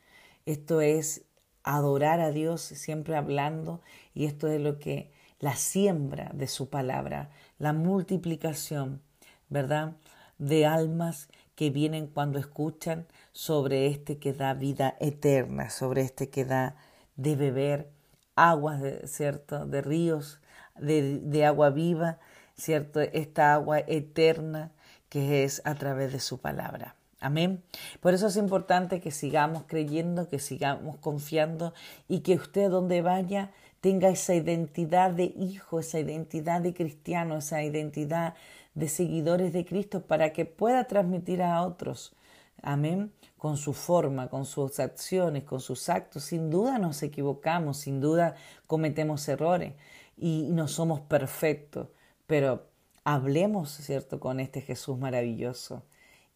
esto 0.46 0.82
es 0.82 1.26
adorar 1.64 2.20
a 2.20 2.32
Dios 2.32 2.62
siempre 2.62 3.16
hablando 3.16 3.82
y 4.14 4.26
esto 4.26 4.48
es 4.48 4.60
lo 4.60 4.80
que 4.80 5.12
la 5.40 5.56
siembra 5.56 6.32
de 6.34 6.48
su 6.48 6.70
palabra, 6.70 7.30
la 7.58 7.74
multiplicación, 7.74 9.02
¿verdad? 9.50 9.98
De 10.38 10.66
almas 10.66 11.30
que 11.56 11.70
vienen 11.70 12.08
cuando 12.08 12.40
escuchan 12.40 13.08
sobre 13.32 13.88
este 13.88 14.18
que 14.18 14.34
da 14.34 14.54
vida 14.54 14.96
eterna, 15.00 15.70
sobre 15.70 16.02
este 16.02 16.30
que 16.30 16.46
da 16.46 16.76
de 17.16 17.36
beber 17.36 17.90
aguas, 18.36 18.82
¿cierto? 19.06 19.66
De 19.66 19.82
ríos, 19.82 20.40
de, 20.80 21.20
de 21.20 21.46
agua 21.46 21.70
viva, 21.70 22.20
¿cierto? 22.56 23.00
Esta 23.02 23.54
agua 23.54 23.80
eterna 23.80 24.72
que 25.10 25.44
es 25.44 25.62
a 25.66 25.76
través 25.76 26.14
de 26.14 26.20
su 26.20 26.40
palabra. 26.40 26.96
Amén. 27.20 27.62
Por 28.00 28.14
eso 28.14 28.28
es 28.28 28.38
importante 28.38 29.00
que 29.00 29.12
sigamos 29.12 29.64
creyendo, 29.68 30.28
que 30.28 30.40
sigamos 30.40 30.98
confiando 30.98 31.74
y 32.08 32.22
que 32.22 32.36
usted 32.36 32.70
donde 32.70 33.02
vaya 33.02 33.52
tenga 33.82 34.10
esa 34.10 34.34
identidad 34.36 35.12
de 35.12 35.26
hijo, 35.26 35.80
esa 35.80 36.00
identidad 36.00 36.62
de 36.62 36.74
cristiano, 36.74 37.38
esa 37.38 37.62
identidad 37.62 38.36
de 38.74 38.88
seguidores 38.88 39.54
de 39.54 39.66
Cristo 39.66 40.02
para 40.02 40.34
que 40.34 40.46
pueda 40.46 40.86
transmitir 40.86 41.44
a 41.44 41.62
otros. 41.64 42.14
Amén. 42.62 43.12
Con 43.38 43.58
su 43.58 43.74
forma, 43.74 44.30
con 44.30 44.46
sus 44.46 44.80
acciones, 44.80 45.44
con 45.44 45.60
sus 45.62 45.90
actos. 45.90 46.24
Sin 46.24 46.50
duda 46.50 46.78
nos 46.78 47.02
equivocamos, 47.04 47.78
sin 47.78 48.00
duda 48.00 48.36
cometemos 48.68 49.28
errores 49.28 49.74
y 50.18 50.48
no 50.52 50.68
somos 50.68 51.02
perfectos, 51.02 51.88
pero 52.28 52.68
hablemos, 53.04 53.72
¿cierto?, 53.72 54.20
con 54.20 54.40
este 54.40 54.62
Jesús 54.62 54.98
maravilloso 54.98 55.84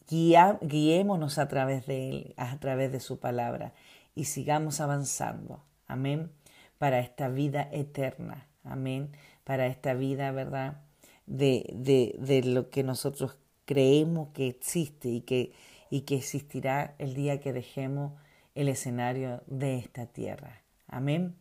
guiémonos 0.07 1.37
a 1.37 1.47
través 1.47 1.85
de 1.87 2.09
Él, 2.09 2.33
a 2.37 2.59
través 2.59 2.91
de 2.91 2.99
su 2.99 3.19
palabra 3.19 3.73
y 4.13 4.25
sigamos 4.25 4.79
avanzando. 4.79 5.63
Amén. 5.87 6.31
Para 6.77 6.99
esta 6.99 7.29
vida 7.29 7.69
eterna. 7.71 8.47
Amén. 8.63 9.11
Para 9.43 9.67
esta 9.67 9.93
vida, 9.93 10.31
¿verdad? 10.31 10.81
De, 11.25 11.71
de, 11.73 12.15
de 12.19 12.43
lo 12.43 12.69
que 12.69 12.83
nosotros 12.83 13.37
creemos 13.65 14.29
que 14.33 14.47
existe 14.47 15.09
y 15.09 15.21
que, 15.21 15.53
y 15.95 16.01
que 16.01 16.17
existirá 16.17 16.93
el 16.97 17.13
día 17.13 17.39
que 17.39 17.53
dejemos 17.53 18.11
el 18.53 18.67
escenario 18.67 19.41
de 19.47 19.77
esta 19.77 20.07
tierra. 20.07 20.61
Amén. 20.89 21.37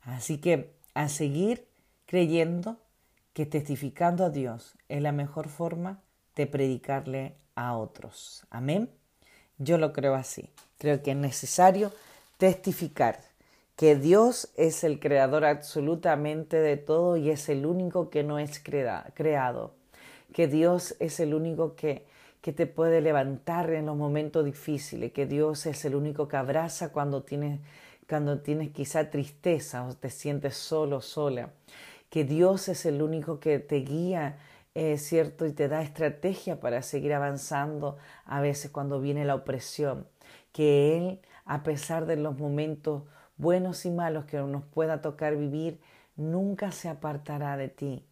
Así 0.00 0.38
que 0.38 0.72
a 0.94 1.10
seguir 1.10 1.68
creyendo 2.06 2.78
que 3.34 3.44
testificando 3.44 4.24
a 4.24 4.30
Dios 4.30 4.78
es 4.88 5.02
la 5.02 5.12
mejor 5.12 5.50
forma 5.50 6.00
de 6.36 6.46
predicarle 6.46 7.34
a 7.54 7.76
otros. 7.76 8.46
Amén. 8.48 8.88
Yo 9.58 9.76
lo 9.76 9.92
creo 9.92 10.14
así. 10.14 10.48
Creo 10.78 11.02
que 11.02 11.10
es 11.10 11.16
necesario 11.18 11.92
testificar 12.38 13.20
que 13.76 13.94
Dios 13.94 14.48
es 14.56 14.84
el 14.84 15.00
creador 15.00 15.44
absolutamente 15.44 16.56
de 16.56 16.78
todo 16.78 17.18
y 17.18 17.28
es 17.28 17.50
el 17.50 17.66
único 17.66 18.08
que 18.08 18.24
no 18.24 18.38
es 18.38 18.58
creado. 18.58 19.74
Que 20.32 20.46
Dios 20.46 20.96
es 20.98 21.20
el 21.20 21.34
único 21.34 21.76
que, 21.76 22.06
que 22.40 22.52
te 22.52 22.66
puede 22.66 23.00
levantar 23.00 23.70
en 23.70 23.86
los 23.86 23.96
momentos 23.96 24.44
difíciles. 24.44 25.12
Que 25.12 25.26
Dios 25.26 25.66
es 25.66 25.84
el 25.84 25.94
único 25.94 26.28
que 26.28 26.36
abraza 26.36 26.92
cuando 26.92 27.22
tienes, 27.22 27.60
cuando 28.08 28.40
tienes 28.40 28.70
quizá 28.70 29.10
tristeza 29.10 29.86
o 29.86 29.94
te 29.94 30.10
sientes 30.10 30.56
solo, 30.56 31.00
sola. 31.00 31.50
Que 32.10 32.24
Dios 32.24 32.68
es 32.68 32.86
el 32.86 33.02
único 33.02 33.40
que 33.40 33.58
te 33.58 33.76
guía 33.76 34.38
es 34.78 35.02
cierto, 35.02 35.46
y 35.46 35.52
te 35.52 35.68
da 35.68 35.82
estrategia 35.82 36.60
para 36.60 36.82
seguir 36.82 37.12
avanzando 37.12 37.96
a 38.24 38.40
veces 38.40 38.70
cuando 38.70 39.00
viene 39.00 39.24
la 39.24 39.34
opresión. 39.34 40.06
Que 40.52 40.96
Él, 40.96 41.20
a 41.44 41.62
pesar 41.64 42.06
de 42.06 42.16
los 42.16 42.38
momentos 42.38 43.02
buenos 43.36 43.84
y 43.86 43.90
malos 43.90 44.26
que 44.26 44.38
nos 44.38 44.64
pueda 44.64 45.02
tocar 45.02 45.36
vivir, 45.36 45.80
nunca 46.16 46.70
se 46.70 46.88
apartará 46.88 47.56
de 47.56 47.68
ti. 47.68 48.07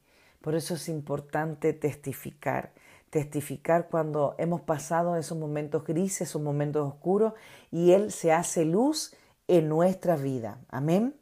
Por 0.46 0.54
eso 0.54 0.74
es 0.74 0.88
importante 0.88 1.72
testificar, 1.72 2.72
testificar 3.10 3.88
cuando 3.88 4.36
hemos 4.38 4.60
pasado 4.60 5.16
esos 5.16 5.36
momentos 5.36 5.82
grises, 5.82 6.28
esos 6.28 6.40
momentos 6.40 6.86
oscuros, 6.86 7.32
y 7.72 7.90
Él 7.90 8.12
se 8.12 8.30
hace 8.30 8.64
luz 8.64 9.12
en 9.48 9.68
nuestra 9.68 10.14
vida. 10.14 10.60
Amén. 10.68 11.16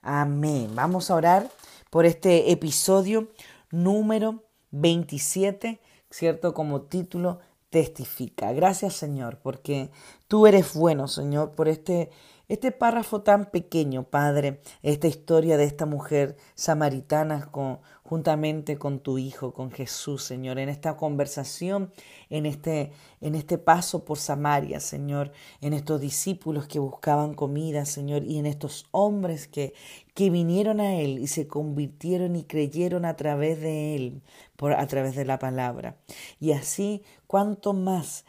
Amén. 0.00 0.70
Vamos 0.76 1.10
a 1.10 1.16
orar 1.16 1.50
por 1.90 2.06
este 2.06 2.52
episodio 2.52 3.30
número 3.72 4.44
27, 4.70 5.80
¿cierto? 6.08 6.54
Como 6.54 6.82
título 6.82 7.40
testifica. 7.68 8.52
Gracias 8.52 8.92
Señor, 8.92 9.40
porque 9.42 9.90
tú 10.28 10.46
eres 10.46 10.74
bueno, 10.74 11.08
Señor, 11.08 11.52
por 11.52 11.66
este, 11.66 12.10
este 12.46 12.70
párrafo 12.70 13.22
tan 13.22 13.46
pequeño, 13.46 14.04
Padre, 14.04 14.60
esta 14.82 15.08
historia 15.08 15.56
de 15.56 15.64
esta 15.64 15.86
mujer 15.86 16.36
samaritana 16.54 17.46
con, 17.50 17.80
juntamente 18.12 18.76
con 18.76 18.98
tu 18.98 19.16
Hijo, 19.16 19.54
con 19.54 19.70
Jesús, 19.70 20.22
Señor, 20.22 20.58
en 20.58 20.68
esta 20.68 20.98
conversación, 20.98 21.90
en 22.28 22.44
este, 22.44 22.92
en 23.22 23.34
este 23.34 23.56
paso 23.56 24.04
por 24.04 24.18
Samaria, 24.18 24.80
Señor, 24.80 25.32
en 25.62 25.72
estos 25.72 25.98
discípulos 25.98 26.66
que 26.66 26.78
buscaban 26.78 27.32
comida, 27.32 27.86
Señor, 27.86 28.22
y 28.24 28.36
en 28.36 28.44
estos 28.44 28.84
hombres 28.90 29.48
que, 29.48 29.72
que 30.12 30.28
vinieron 30.28 30.78
a 30.78 31.00
Él 31.00 31.20
y 31.20 31.26
se 31.26 31.46
convirtieron 31.46 32.36
y 32.36 32.44
creyeron 32.44 33.06
a 33.06 33.16
través 33.16 33.62
de 33.62 33.96
Él, 33.96 34.20
por, 34.56 34.74
a 34.74 34.86
través 34.86 35.16
de 35.16 35.24
la 35.24 35.38
palabra. 35.38 35.96
Y 36.38 36.52
así, 36.52 37.02
cuánto 37.26 37.72
más 37.72 38.26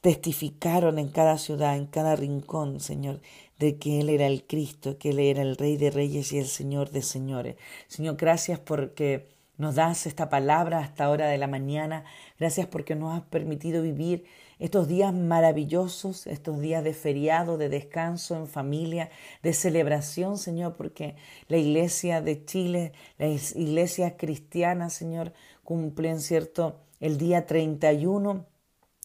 testificaron 0.00 0.98
en 0.98 1.10
cada 1.10 1.36
ciudad, 1.36 1.76
en 1.76 1.84
cada 1.84 2.16
rincón, 2.16 2.80
Señor, 2.80 3.20
de 3.58 3.78
que 3.78 4.00
Él 4.00 4.08
era 4.08 4.26
el 4.26 4.46
Cristo, 4.46 4.98
que 4.98 5.10
Él 5.10 5.18
era 5.18 5.42
el 5.42 5.56
Rey 5.56 5.76
de 5.76 5.90
Reyes 5.90 6.32
y 6.32 6.38
el 6.38 6.46
Señor 6.46 6.90
de 6.90 7.02
Señores. 7.02 7.56
Señor, 7.88 8.16
gracias 8.16 8.58
porque 8.58 9.28
nos 9.58 9.74
das 9.74 10.06
esta 10.06 10.28
palabra 10.30 10.78
hasta 10.78 11.10
hora 11.10 11.26
de 11.28 11.36
la 11.36 11.48
mañana. 11.48 12.04
Gracias 12.38 12.66
porque 12.68 12.94
nos 12.94 13.16
has 13.16 13.24
permitido 13.24 13.82
vivir 13.82 14.24
estos 14.60 14.88
días 14.88 15.12
maravillosos, 15.12 16.26
estos 16.26 16.60
días 16.60 16.84
de 16.84 16.94
feriado, 16.94 17.58
de 17.58 17.68
descanso 17.68 18.36
en 18.36 18.46
familia, 18.46 19.10
de 19.42 19.52
celebración, 19.52 20.38
Señor, 20.38 20.76
porque 20.76 21.16
la 21.48 21.56
iglesia 21.56 22.20
de 22.22 22.44
Chile, 22.44 22.92
las 23.18 23.54
iglesias 23.56 24.14
cristianas, 24.16 24.92
Señor, 24.92 25.32
cumplen, 25.64 26.20
¿cierto?, 26.20 26.80
el 27.00 27.18
día 27.18 27.46
31 27.46 28.46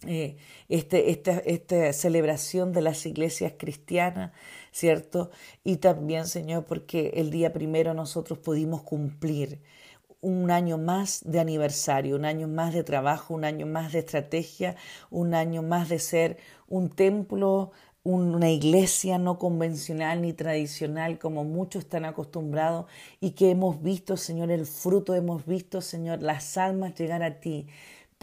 eh, 0.08 0.38
este, 0.70 1.12
esta, 1.12 1.38
esta 1.40 1.94
celebración 1.94 2.74
de 2.74 2.82
las 2.82 3.06
iglesias 3.06 3.54
cristianas, 3.58 4.32
¿cierto? 4.72 5.32
Y 5.64 5.78
también, 5.78 6.28
Señor, 6.28 6.66
porque 6.66 7.14
el 7.16 7.32
día 7.32 7.54
primero 7.54 7.94
nosotros 7.94 8.40
pudimos 8.40 8.82
cumplir 8.84 9.60
un 10.22 10.52
año 10.52 10.78
más 10.78 11.22
de 11.26 11.40
aniversario, 11.40 12.16
un 12.16 12.26
año 12.26 12.48
más 12.48 12.74
de 12.74 12.84
trabajo, 12.84 13.34
un 13.34 13.44
año 13.44 13.66
más 13.66 13.92
de 13.92 14.00
estrategia, 14.00 14.76
un 15.12 15.34
año 15.34 15.62
más 15.62 15.90
de 15.90 16.00
ser 16.00 16.38
un 16.70 16.90
templo, 16.90 17.72
una 18.04 18.50
iglesia 18.50 19.18
no 19.18 19.38
convencional 19.38 20.22
ni 20.22 20.34
tradicional 20.34 21.20
como 21.20 21.44
muchos 21.44 21.84
están 21.84 22.06
acostumbrados 22.06 22.86
y 23.22 23.32
que 23.32 23.52
hemos 23.52 23.82
visto, 23.82 24.18
Señor, 24.18 24.52
el 24.52 24.66
fruto, 24.66 25.16
hemos 25.16 25.46
visto, 25.46 25.82
Señor, 25.82 26.22
las 26.22 26.58
almas 26.58 26.96
llegar 26.96 27.24
a 27.24 27.40
ti 27.40 27.68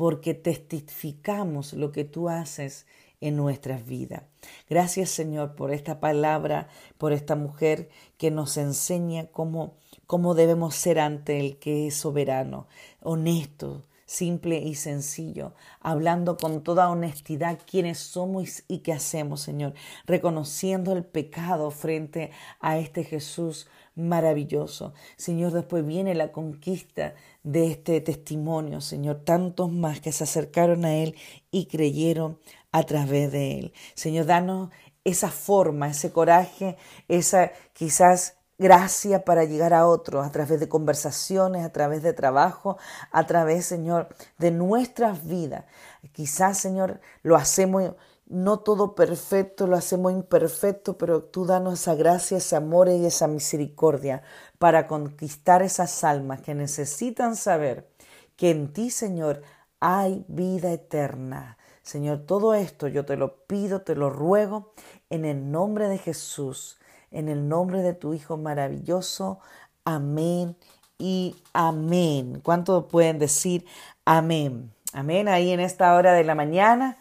porque 0.00 0.32
testificamos 0.32 1.74
lo 1.74 1.92
que 1.92 2.04
tú 2.04 2.30
haces 2.30 2.86
en 3.20 3.36
nuestras 3.36 3.84
vidas. 3.84 4.22
Gracias 4.66 5.10
Señor 5.10 5.56
por 5.56 5.74
esta 5.74 6.00
palabra, 6.00 6.68
por 6.96 7.12
esta 7.12 7.36
mujer 7.36 7.90
que 8.16 8.30
nos 8.30 8.56
enseña 8.56 9.26
cómo, 9.26 9.74
cómo 10.06 10.34
debemos 10.34 10.74
ser 10.74 11.00
ante 11.00 11.38
el 11.38 11.58
que 11.58 11.88
es 11.88 11.96
soberano, 11.96 12.66
honesto, 13.02 13.84
simple 14.06 14.56
y 14.56 14.74
sencillo, 14.74 15.52
hablando 15.80 16.38
con 16.38 16.62
toda 16.62 16.88
honestidad 16.88 17.58
quiénes 17.70 17.98
somos 17.98 18.62
y 18.68 18.78
qué 18.78 18.94
hacemos, 18.94 19.42
Señor, 19.42 19.74
reconociendo 20.06 20.92
el 20.94 21.04
pecado 21.04 21.70
frente 21.70 22.30
a 22.58 22.78
este 22.78 23.04
Jesús 23.04 23.68
maravilloso. 23.94 24.94
Señor, 25.16 25.52
después 25.52 25.86
viene 25.86 26.14
la 26.14 26.32
conquista 26.32 27.14
de 27.42 27.70
este 27.70 28.00
testimonio, 28.00 28.80
Señor, 28.80 29.22
tantos 29.24 29.70
más 29.70 30.00
que 30.00 30.12
se 30.12 30.24
acercaron 30.24 30.84
a 30.84 30.94
Él 30.94 31.16
y 31.50 31.66
creyeron 31.66 32.38
a 32.72 32.82
través 32.84 33.32
de 33.32 33.58
Él. 33.58 33.72
Señor, 33.94 34.26
danos 34.26 34.70
esa 35.04 35.30
forma, 35.30 35.88
ese 35.88 36.12
coraje, 36.12 36.76
esa 37.08 37.52
quizás 37.72 38.36
gracia 38.60 39.24
para 39.24 39.44
llegar 39.44 39.72
a 39.72 39.86
otros 39.86 40.26
a 40.26 40.30
través 40.30 40.60
de 40.60 40.68
conversaciones, 40.68 41.64
a 41.64 41.72
través 41.72 42.02
de 42.02 42.12
trabajo, 42.12 42.76
a 43.10 43.26
través, 43.26 43.64
Señor, 43.64 44.08
de 44.38 44.50
nuestras 44.50 45.26
vidas. 45.26 45.64
Quizás, 46.12 46.58
Señor, 46.58 47.00
lo 47.22 47.36
hacemos 47.36 47.94
no 48.30 48.60
todo 48.60 48.94
perfecto, 48.94 49.66
lo 49.66 49.76
hacemos 49.76 50.12
imperfecto, 50.12 50.96
pero 50.96 51.24
tú 51.24 51.46
danos 51.46 51.80
esa 51.80 51.96
gracia, 51.96 52.38
ese 52.38 52.54
amor 52.54 52.88
y 52.88 53.04
esa 53.04 53.26
misericordia 53.26 54.22
para 54.58 54.86
conquistar 54.86 55.62
esas 55.62 56.04
almas 56.04 56.40
que 56.40 56.54
necesitan 56.54 57.34
saber 57.34 57.90
que 58.36 58.50
en 58.50 58.72
ti, 58.72 58.90
Señor, 58.90 59.42
hay 59.80 60.24
vida 60.28 60.72
eterna. 60.72 61.58
Señor, 61.82 62.20
todo 62.20 62.54
esto 62.54 62.86
yo 62.86 63.04
te 63.04 63.16
lo 63.16 63.46
pido, 63.46 63.82
te 63.82 63.96
lo 63.96 64.10
ruego 64.10 64.74
en 65.10 65.24
el 65.24 65.50
nombre 65.50 65.88
de 65.88 65.98
Jesús, 65.98 66.78
en 67.10 67.28
el 67.28 67.48
nombre 67.48 67.82
de 67.82 67.94
tu 67.94 68.14
Hijo 68.14 68.36
maravilloso. 68.36 69.40
Amén 69.84 70.56
y 70.98 71.34
amén. 71.52 72.40
¿Cuánto 72.44 72.86
pueden 72.86 73.18
decir 73.18 73.66
amén? 74.04 74.72
Amén 74.92 75.26
ahí 75.26 75.50
en 75.50 75.58
esta 75.58 75.96
hora 75.96 76.12
de 76.12 76.22
la 76.22 76.36
mañana 76.36 76.96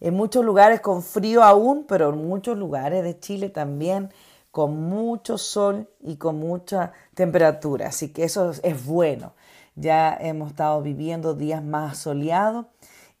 en 0.00 0.14
muchos 0.14 0.44
lugares 0.44 0.80
con 0.80 1.02
frío 1.02 1.42
aún, 1.42 1.84
pero 1.86 2.10
en 2.10 2.26
muchos 2.26 2.58
lugares 2.58 3.02
de 3.02 3.18
Chile 3.18 3.48
también 3.48 4.10
con 4.50 4.88
mucho 4.88 5.36
sol 5.36 5.88
y 6.00 6.16
con 6.16 6.38
mucha 6.38 6.92
temperatura. 7.14 7.88
Así 7.88 8.12
que 8.12 8.24
eso 8.24 8.52
es 8.62 8.86
bueno. 8.86 9.32
Ya 9.74 10.16
hemos 10.20 10.50
estado 10.50 10.80
viviendo 10.82 11.34
días 11.34 11.62
más 11.62 11.98
soleados 11.98 12.66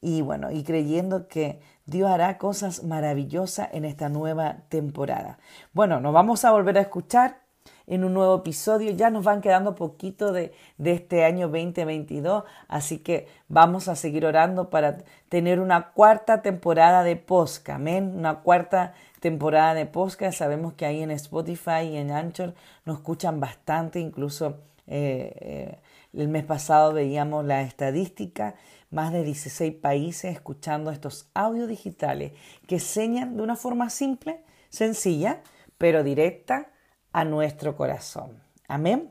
y 0.00 0.22
bueno, 0.22 0.52
y 0.52 0.62
creyendo 0.62 1.26
que 1.26 1.60
Dios 1.86 2.10
hará 2.10 2.38
cosas 2.38 2.84
maravillosas 2.84 3.68
en 3.72 3.84
esta 3.84 4.08
nueva 4.08 4.58
temporada. 4.68 5.38
Bueno, 5.72 6.00
nos 6.00 6.12
vamos 6.12 6.44
a 6.44 6.52
volver 6.52 6.78
a 6.78 6.82
escuchar 6.82 7.43
en 7.86 8.04
un 8.04 8.14
nuevo 8.14 8.36
episodio. 8.36 8.90
Ya 8.92 9.10
nos 9.10 9.24
van 9.24 9.40
quedando 9.40 9.74
poquito 9.74 10.32
de, 10.32 10.52
de, 10.78 10.92
este 10.92 11.24
año 11.24 11.48
2022, 11.48 12.44
así 12.68 12.98
que 12.98 13.28
vamos 13.48 13.88
a 13.88 13.96
seguir 13.96 14.24
orando 14.26 14.70
para 14.70 14.98
tener 15.28 15.60
una 15.60 15.92
cuarta 15.92 16.42
temporada 16.42 17.02
de 17.02 17.16
Posca, 17.16 17.76
amén, 17.76 18.14
una 18.16 18.40
cuarta 18.40 18.94
temporada 19.20 19.74
de 19.74 19.86
Posca. 19.86 20.32
Sabemos 20.32 20.74
que 20.74 20.86
ahí 20.86 21.02
en 21.02 21.10
Spotify 21.10 21.82
y 21.92 21.96
en 21.96 22.10
Anchor 22.10 22.54
nos 22.84 22.98
escuchan 22.98 23.40
bastante, 23.40 24.00
incluso 24.00 24.58
eh, 24.86 25.32
eh, 25.40 25.78
el 26.12 26.28
mes 26.28 26.44
pasado 26.44 26.92
veíamos 26.92 27.44
la 27.44 27.62
estadística, 27.62 28.54
más 28.90 29.12
de 29.12 29.24
16 29.24 29.74
países 29.74 30.32
escuchando 30.32 30.90
estos 30.90 31.28
audios 31.34 31.68
digitales 31.68 32.32
que 32.68 32.76
enseñan 32.76 33.36
de 33.36 33.42
una 33.42 33.56
forma 33.56 33.90
simple, 33.90 34.40
sencilla, 34.68 35.40
pero 35.78 36.04
directa 36.04 36.68
a 37.14 37.24
nuestro 37.24 37.76
corazón. 37.76 38.42
Amén. 38.66 39.08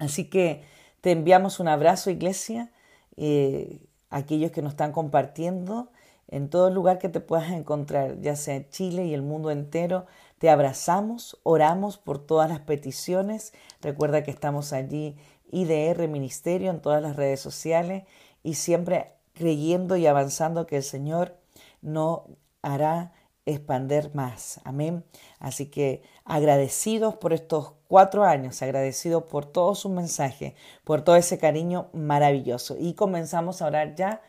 Así 0.00 0.24
que 0.24 0.64
te 1.00 1.12
enviamos 1.12 1.60
un 1.60 1.68
abrazo, 1.68 2.10
iglesia, 2.10 2.72
eh, 3.16 3.86
aquellos 4.10 4.50
que 4.50 4.60
nos 4.60 4.72
están 4.72 4.90
compartiendo 4.90 5.90
en 6.26 6.50
todo 6.50 6.68
lugar 6.68 6.98
que 6.98 7.08
te 7.08 7.20
puedas 7.20 7.52
encontrar, 7.52 8.20
ya 8.20 8.34
sea 8.34 8.68
Chile 8.68 9.06
y 9.06 9.14
el 9.14 9.22
mundo 9.22 9.52
entero. 9.52 10.06
Te 10.38 10.50
abrazamos, 10.50 11.38
oramos 11.44 11.96
por 11.96 12.18
todas 12.18 12.50
las 12.50 12.60
peticiones. 12.60 13.52
Recuerda 13.80 14.24
que 14.24 14.32
estamos 14.32 14.72
allí, 14.72 15.16
IDR 15.52 16.08
Ministerio, 16.08 16.72
en 16.72 16.82
todas 16.82 17.00
las 17.00 17.14
redes 17.14 17.38
sociales 17.38 18.02
y 18.42 18.54
siempre 18.54 19.12
creyendo 19.32 19.96
y 19.96 20.08
avanzando 20.08 20.66
que 20.66 20.78
el 20.78 20.82
Señor 20.82 21.36
no 21.82 22.26
hará 22.62 23.12
expander 23.46 24.14
más. 24.14 24.60
Amén. 24.64 25.04
Así 25.38 25.66
que 25.66 26.02
agradecidos 26.28 27.16
por 27.16 27.32
estos 27.32 27.72
cuatro 27.88 28.24
años, 28.24 28.60
agradecidos 28.62 29.24
por 29.24 29.46
todo 29.46 29.74
su 29.74 29.88
mensaje, 29.88 30.54
por 30.84 31.00
todo 31.00 31.16
ese 31.16 31.38
cariño 31.38 31.88
maravilloso. 31.94 32.76
Y 32.78 32.92
comenzamos 32.92 33.62
a 33.62 33.66
orar 33.66 33.94
ya 33.94 34.20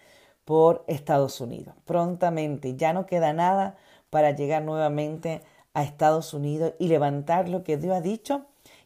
por 0.46 0.86
Estados 0.88 1.42
Unidos. 1.42 1.76
Prontamente, 1.86 2.76
ya 2.78 2.94
no 2.94 3.06
queda 3.06 3.34
nada 3.34 3.76
para 4.10 4.32
llegar 4.32 4.64
nuevamente 4.64 5.44
a 5.74 5.84
Estados 5.84 6.34
Unidos 6.34 6.74
y 6.80 6.88
levantar 6.88 7.50
lo 7.50 7.64
que 7.64 7.78
Dios 7.78 7.98
ha 7.98 8.02
dicho 8.02 8.46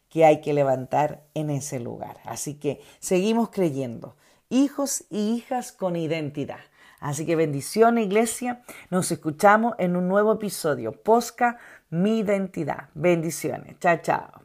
que 0.09 0.25
hay 0.25 0.41
que 0.41 0.53
levantar 0.53 1.23
en 1.35 1.51
ese 1.51 1.79
lugar. 1.79 2.17
Así 2.25 2.55
que 2.55 2.81
seguimos 2.99 3.49
creyendo, 3.49 4.15
hijos 4.49 5.05
y 5.09 5.35
hijas 5.35 5.71
con 5.71 5.95
identidad. 5.95 6.59
Así 7.03 7.25
que 7.25 7.35
bendición, 7.35 7.97
iglesia. 7.97 8.61
Nos 8.89 9.11
escuchamos 9.11 9.75
en 9.77 9.97
un 9.97 10.07
nuevo 10.07 10.31
episodio. 10.31 10.93
Posca, 10.93 11.57
mi 11.93 12.19
identidad. 12.19 12.89
Bendiciones. 12.93 13.77
Chao, 13.79 13.97
chao. 14.01 14.42